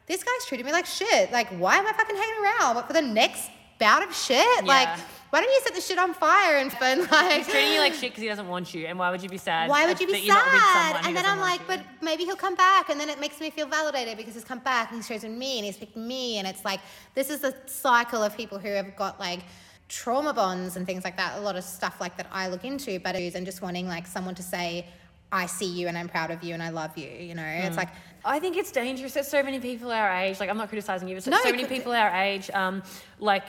[0.07, 1.33] this guy's treating me like shit.
[1.33, 2.75] Like, why am I fucking hanging around?
[2.75, 4.89] But for the next bout of shit, like,
[5.31, 7.33] why don't you set the shit on fire and spend like?
[7.45, 8.87] He's treating you like shit because he doesn't want you.
[8.87, 9.69] And why would you be sad?
[9.69, 11.07] Why would you be you're not with someone sad?
[11.07, 13.67] And then I'm like, but maybe he'll come back, and then it makes me feel
[13.67, 16.65] validated because he's come back and he's chosen me and he's picked me, and it's
[16.65, 16.81] like
[17.15, 19.41] this is the cycle of people who have got like
[19.89, 21.37] trauma bonds and things like that.
[21.39, 24.35] A lot of stuff like that I look into, but and just wanting like someone
[24.35, 24.87] to say,
[25.31, 27.09] I see you and I'm proud of you and I love you.
[27.09, 27.81] You know, it's Hmm.
[27.81, 27.89] like
[28.25, 31.15] I think it's dangerous that so many people our age, like I'm not criticizing you,
[31.17, 32.83] but so, No, so many people our age, um,
[33.19, 33.45] like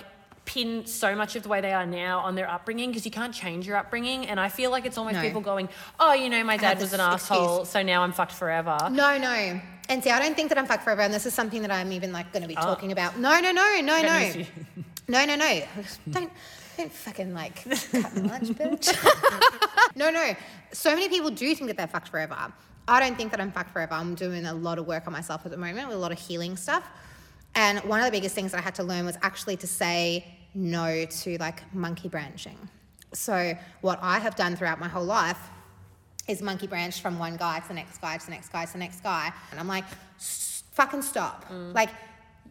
[0.49, 3.35] pin so much of the way they are now on their upbringing because you can't
[3.35, 4.25] change your upbringing.
[4.27, 5.21] And I feel like it's almost No.
[5.21, 5.69] people going,
[5.99, 8.75] oh, you know, my dad was an asshole, so now I'm fucked forever.
[8.91, 9.61] No, no.
[9.89, 11.91] And see, I don't think that I'm fucked forever, and this is something that I'm
[11.91, 12.61] even like going to be Oh.
[12.61, 13.19] talking about.
[13.19, 14.45] No, no, no, no, no, news for you.
[15.07, 15.61] no, no, no.
[16.09, 16.31] Don't,
[16.77, 18.87] don't fucking like cut my lunch, bitch.
[19.95, 20.33] no, no.
[20.73, 22.37] So many people do think that they're fucked forever.
[22.87, 23.93] I don't think that I'm fucked forever.
[23.93, 26.17] I'm doing a lot of work on myself at the moment with a lot of
[26.19, 26.83] healing stuff.
[27.55, 30.25] And one of the biggest things that I had to learn was actually to say
[30.53, 32.57] no to like monkey branching.
[33.13, 35.39] So what I have done throughout my whole life
[36.27, 38.73] is monkey branched from one guy to the next guy to the next guy to
[38.73, 39.31] the next guy.
[39.51, 39.85] And I'm like,
[40.17, 41.49] fucking stop.
[41.49, 41.73] Mm.
[41.73, 41.89] Like,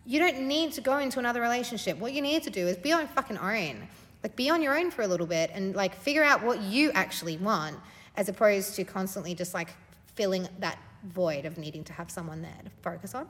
[0.05, 1.99] you don't need to go into another relationship.
[1.99, 3.87] What you need to do is be on fucking own.
[4.23, 6.91] Like, be on your own for a little bit and like figure out what you
[6.93, 7.77] actually want
[8.17, 9.69] as opposed to constantly just like
[10.15, 13.29] filling that void of needing to have someone there to focus on.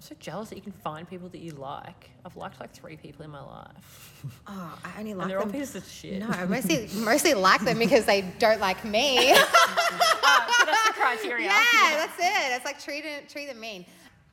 [0.00, 2.08] I'm so jealous that you can find people that you like.
[2.24, 4.14] I've liked like three people in my life.
[4.46, 5.52] Oh, I only like And they're all them.
[5.52, 6.20] pieces of shit.
[6.20, 9.32] No, I mostly mostly like them because they don't like me.
[9.34, 11.46] Ah, so that's the criteria.
[11.48, 12.56] Yeah, that's it.
[12.56, 13.84] It's like treat it, treat them mean.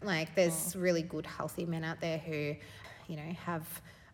[0.01, 2.55] Like there's really good, healthy men out there who,
[3.09, 3.65] you know, have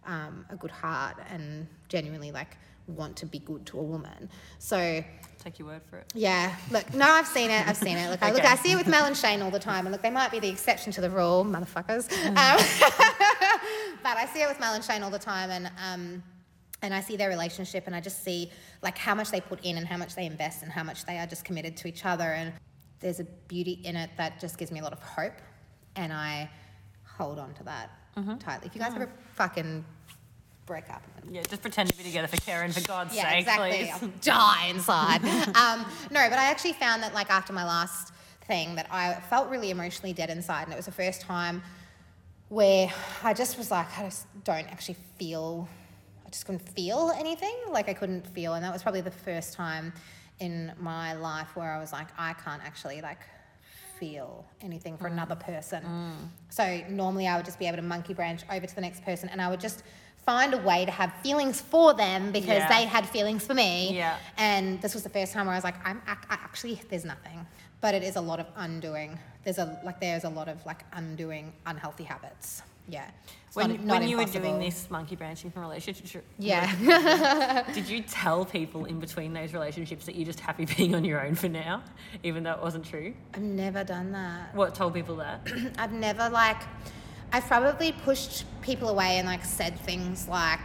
[0.07, 4.27] um, a good heart and genuinely like want to be good to a woman.
[4.57, 5.03] So
[5.43, 6.05] Take your word for it.
[6.15, 7.67] yeah, look, no, I've seen it.
[7.67, 8.09] I've seen it.
[8.09, 10.01] Look, I look, I see it with Mel and Shane all the time, and look,
[10.01, 12.09] they might be the exception to the rule, motherfuckers.
[12.27, 12.33] Um,
[14.03, 16.23] but I see it with Mel and Shane all the time, and um,
[16.81, 19.77] and I see their relationship, and I just see like how much they put in
[19.77, 22.23] and how much they invest and how much they are just committed to each other,
[22.33, 22.53] and
[22.99, 25.33] there's a beauty in it that just gives me a lot of hope,
[25.97, 26.49] and I
[27.17, 28.37] hold on to that Mm-hmm.
[28.37, 28.67] tightly.
[28.67, 29.83] If you guys ever fucking
[30.65, 33.91] break up, Yeah, just pretend to be together for Karen, for God's yeah, sake, exactly.
[34.01, 34.11] please.
[34.21, 35.23] Die inside.
[35.55, 38.13] um, no, but I actually found that like after my last
[38.45, 41.61] thing that I felt really emotionally dead inside, and it was the first time
[42.49, 42.91] where
[43.23, 45.67] I just was like, I just don't actually feel.
[46.25, 47.55] I just couldn't feel anything.
[47.69, 49.93] Like I couldn't feel, and that was probably the first time
[50.39, 53.19] in my life where I was like, I can't actually like
[53.99, 55.85] feel anything for another person.
[56.49, 59.29] So normally I would just be able to monkey branch over to the next person
[59.29, 59.83] and I would just
[60.25, 62.69] find a way to have feelings for them because Yeah.
[62.69, 63.93] they had feelings for me.
[63.95, 64.17] Yeah.
[64.37, 67.05] And this was the first time where I was like, I'm ac- I actually there's
[67.05, 67.45] nothing.
[67.81, 69.19] But it is a lot of undoing.
[69.43, 72.61] There's a like there's a lot of like undoing unhealthy habits.
[72.87, 73.05] Yeah.
[73.47, 77.63] It's When, not- not when you were doing this monkey branching from relationship, Yeah.
[77.73, 81.25] did you tell people in between those relationships that you're just happy being on your
[81.25, 81.81] own for now,
[82.23, 83.13] even though it wasn't true?
[83.33, 84.55] I've never done that.
[84.55, 85.47] What told people that?
[85.77, 86.61] I've never like
[87.33, 90.59] I've probably pushed people away and like said things like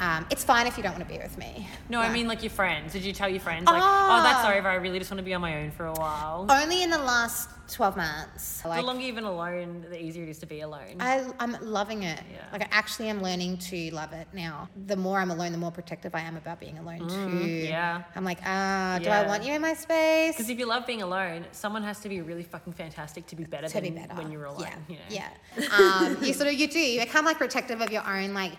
[0.00, 1.68] um, it's fine if you don't want to be with me.
[1.90, 2.94] No, I mean like your friends.
[2.94, 4.54] Did you tell your friends like, oh, that's Ah.
[4.54, 4.66] over.
[4.68, 6.46] I really just want to be on my own for a while.
[6.48, 8.64] only in the last 12 months.
[8.64, 10.96] Like the longer you've been alone, the easier it is to be alone.
[11.00, 12.20] I, I'm loving it.
[12.32, 12.40] Yeah.
[12.52, 14.68] Like I actually am learning to love it now.
[14.86, 17.46] The more I'm alone, the more protective I am about being alone too.
[17.46, 18.02] yeah.
[18.14, 20.36] I'm like, ah, do I want you in my space?
[20.36, 23.44] Because if you love being alone, someone has to be really fucking fantastic to be
[23.44, 24.68] better to than be better when you're alone.
[24.88, 25.26] Yeah, you know?
[25.58, 25.68] yeah.
[25.76, 26.78] Um, you sort of you do.
[26.78, 28.52] You become like protective of your own like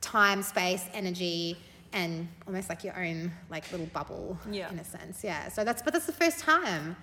[0.00, 1.56] time, space, energy,
[1.92, 4.38] and almost like your own like little bubble.
[4.50, 4.70] Yeah.
[4.70, 5.48] In a sense, yeah.
[5.48, 6.96] So that's but that's the first time.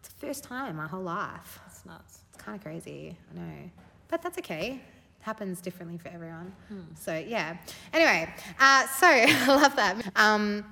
[0.00, 1.60] It's the first time my whole life.
[1.66, 2.20] It's nuts.
[2.32, 3.16] It's kind of crazy.
[3.32, 3.70] I know,
[4.08, 4.80] but that's okay.
[4.80, 6.52] It happens differently for everyone.
[6.68, 6.80] Hmm.
[6.94, 7.56] So yeah.
[7.92, 10.12] Anyway, uh, so I love that.
[10.16, 10.64] Um,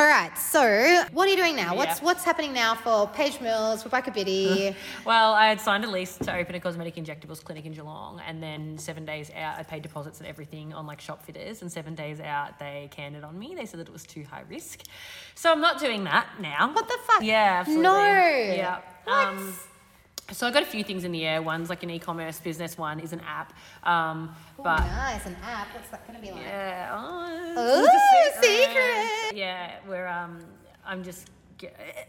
[0.00, 0.36] all right.
[0.38, 1.74] So what are you doing now?
[1.76, 2.04] What's Yeah.
[2.06, 4.74] what's happening now for Paige Mills, Rebecca Biddy?
[5.04, 8.42] Well, I had signed a lease to open a cosmetic injectables clinic in Geelong, and
[8.42, 11.94] then seven days out, I paid deposits and everything on like shop fitters, and seven
[11.94, 13.54] days out, they canned it on me.
[13.54, 14.80] They said that it was too high risk,
[15.34, 16.72] so I'm not doing that now.
[16.72, 17.22] What the fuck?
[17.22, 17.82] Yeah, absolutely.
[17.82, 17.98] No.
[18.02, 18.78] Yeah.
[19.04, 19.26] What?
[19.28, 19.54] Um,
[20.32, 21.42] so I've got a few things in the air.
[21.42, 22.78] One's like an e-commerce business.
[22.78, 23.52] One is an app.
[23.84, 25.74] Um, but nice, an app.
[25.74, 26.42] What's that going to be like?
[26.42, 29.36] yeah, oh, Ooh, a secret.
[29.36, 30.40] Yeah, where um,
[30.84, 31.30] I'm just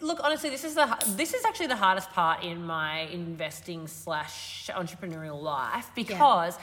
[0.01, 0.19] look.
[0.23, 5.41] Honestly, this is the this is actually the hardest part in my investing slash entrepreneurial
[5.41, 6.57] life because.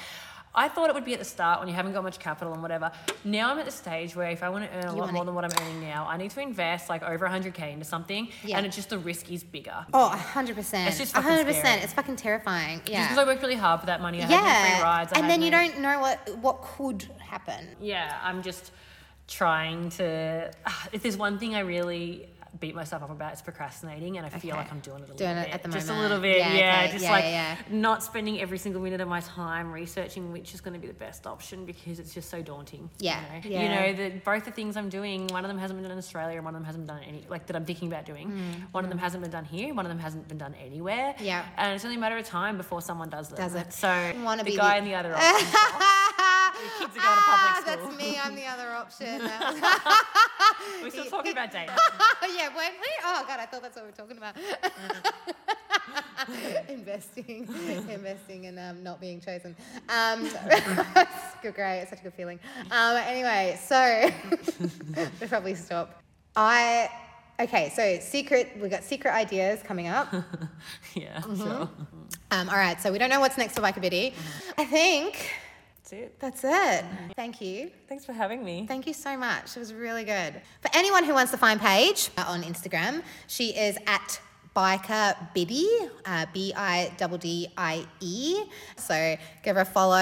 [0.59, 2.61] I thought it would be at the start when you haven't got much capital and
[2.61, 2.91] whatever.
[3.25, 5.25] Now I'm at the stage where if I want to earn a You lot more
[5.25, 8.57] than what I'm earning now, I need to invest like over 100k into something, Yeah.
[8.57, 9.87] and it's just the risk is bigger.
[9.95, 10.89] Oh, 100%.
[10.89, 11.55] It's just fucking 100%.
[11.61, 11.81] scary.
[11.83, 12.79] It's fucking terrifying.
[12.81, 13.03] Just Yeah.
[13.05, 14.65] because I worked really hard for that money, I yeah.
[14.75, 15.13] free rides.
[15.15, 17.77] I and then you no- don't know what what could happen.
[17.81, 18.73] yeah, I'm just
[19.29, 20.51] trying to.
[20.67, 22.29] Ah, if there's one thing I really
[22.61, 24.59] beat myself up about, it's procrastinating, and I feel Okay.
[24.59, 25.55] like I'm doing it a Doing little it bit.
[25.55, 25.87] at the moment.
[25.87, 26.81] just a little bit, Yeah, yeah.
[26.85, 26.93] okay.
[26.93, 27.57] Just Yeah, like yeah.
[27.71, 30.95] not spending every single minute of my time researching which is going to be the
[30.95, 32.89] best option because it's just so daunting.
[32.99, 33.63] Yeah, you know, yeah.
[33.63, 35.99] You know the, both the things I'm doing, one of them hasn't been done in
[35.99, 38.31] Australia, and one of them hasn't been done any like that I'm thinking about doing.
[38.73, 41.15] One of them hasn't been done here, one of them hasn't been done anywhere.
[41.19, 41.25] Mm.
[41.25, 41.45] Yeah.
[41.57, 43.39] and it's only a matter of time before someone does them.
[43.39, 43.73] Does it.
[43.73, 43.89] So
[44.39, 46.08] the be guy the- in the other option.
[46.79, 47.87] Kids are going to public Ah, school.
[47.89, 48.19] That's me.
[48.23, 49.21] I'm the other option.
[50.83, 51.69] We're still talking about dating.
[52.37, 52.89] yeah, weren't we?
[53.05, 54.37] Oh god, I thought that's what we were talking about.
[56.69, 57.49] investing,
[57.89, 59.57] investing, and um, not being chosen.
[59.89, 61.11] Um, it's
[61.43, 61.81] good, great.
[61.81, 62.39] It's such a good feeling.
[62.71, 64.11] Um, anyway, so
[65.21, 66.03] we'll probably stop.
[66.37, 66.91] I
[67.41, 67.71] okay.
[67.75, 68.53] So secret.
[68.61, 70.13] We got secret ideas coming up.
[70.95, 71.37] yeah, Mm-hmm.
[71.37, 71.69] sure.
[72.31, 72.81] Um, all right.
[72.81, 74.13] So we don't know what's next for Biker Biddie.
[74.59, 75.31] I think
[75.91, 76.21] That's it.
[76.21, 76.85] that's it.
[77.17, 77.71] Thank you.
[77.89, 78.67] Thanks for having me.
[78.69, 79.57] Thank you so much.
[79.57, 80.35] It was really good.
[80.61, 84.21] For anyone who wants to find Paige uh, on Instagram, she is at
[84.55, 88.43] Biker Biddie, uh, B I D D I E.
[88.77, 89.97] So give her a follow.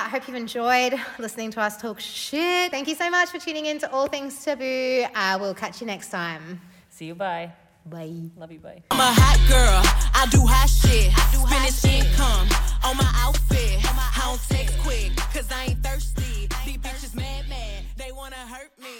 [0.00, 2.70] I hope you've enjoyed listening to us talk shit.
[2.70, 5.04] Thank you so much for tuning in to All Things Taboo.
[5.14, 6.60] Uh, we'll catch you next time.
[6.88, 7.14] See you.
[7.14, 7.52] Bye.
[7.86, 8.30] Bye.
[8.36, 8.60] Love you.
[8.60, 8.82] Bye.
[8.90, 9.80] I'm a hot girl,
[10.14, 11.12] I do hot shit.
[11.32, 12.48] Spending income
[12.84, 13.80] on my outfit.
[14.18, 16.48] I don't text quick, cause I ain't thirsty.
[16.66, 18.98] These bitches mad, mad, they wanna hurt me.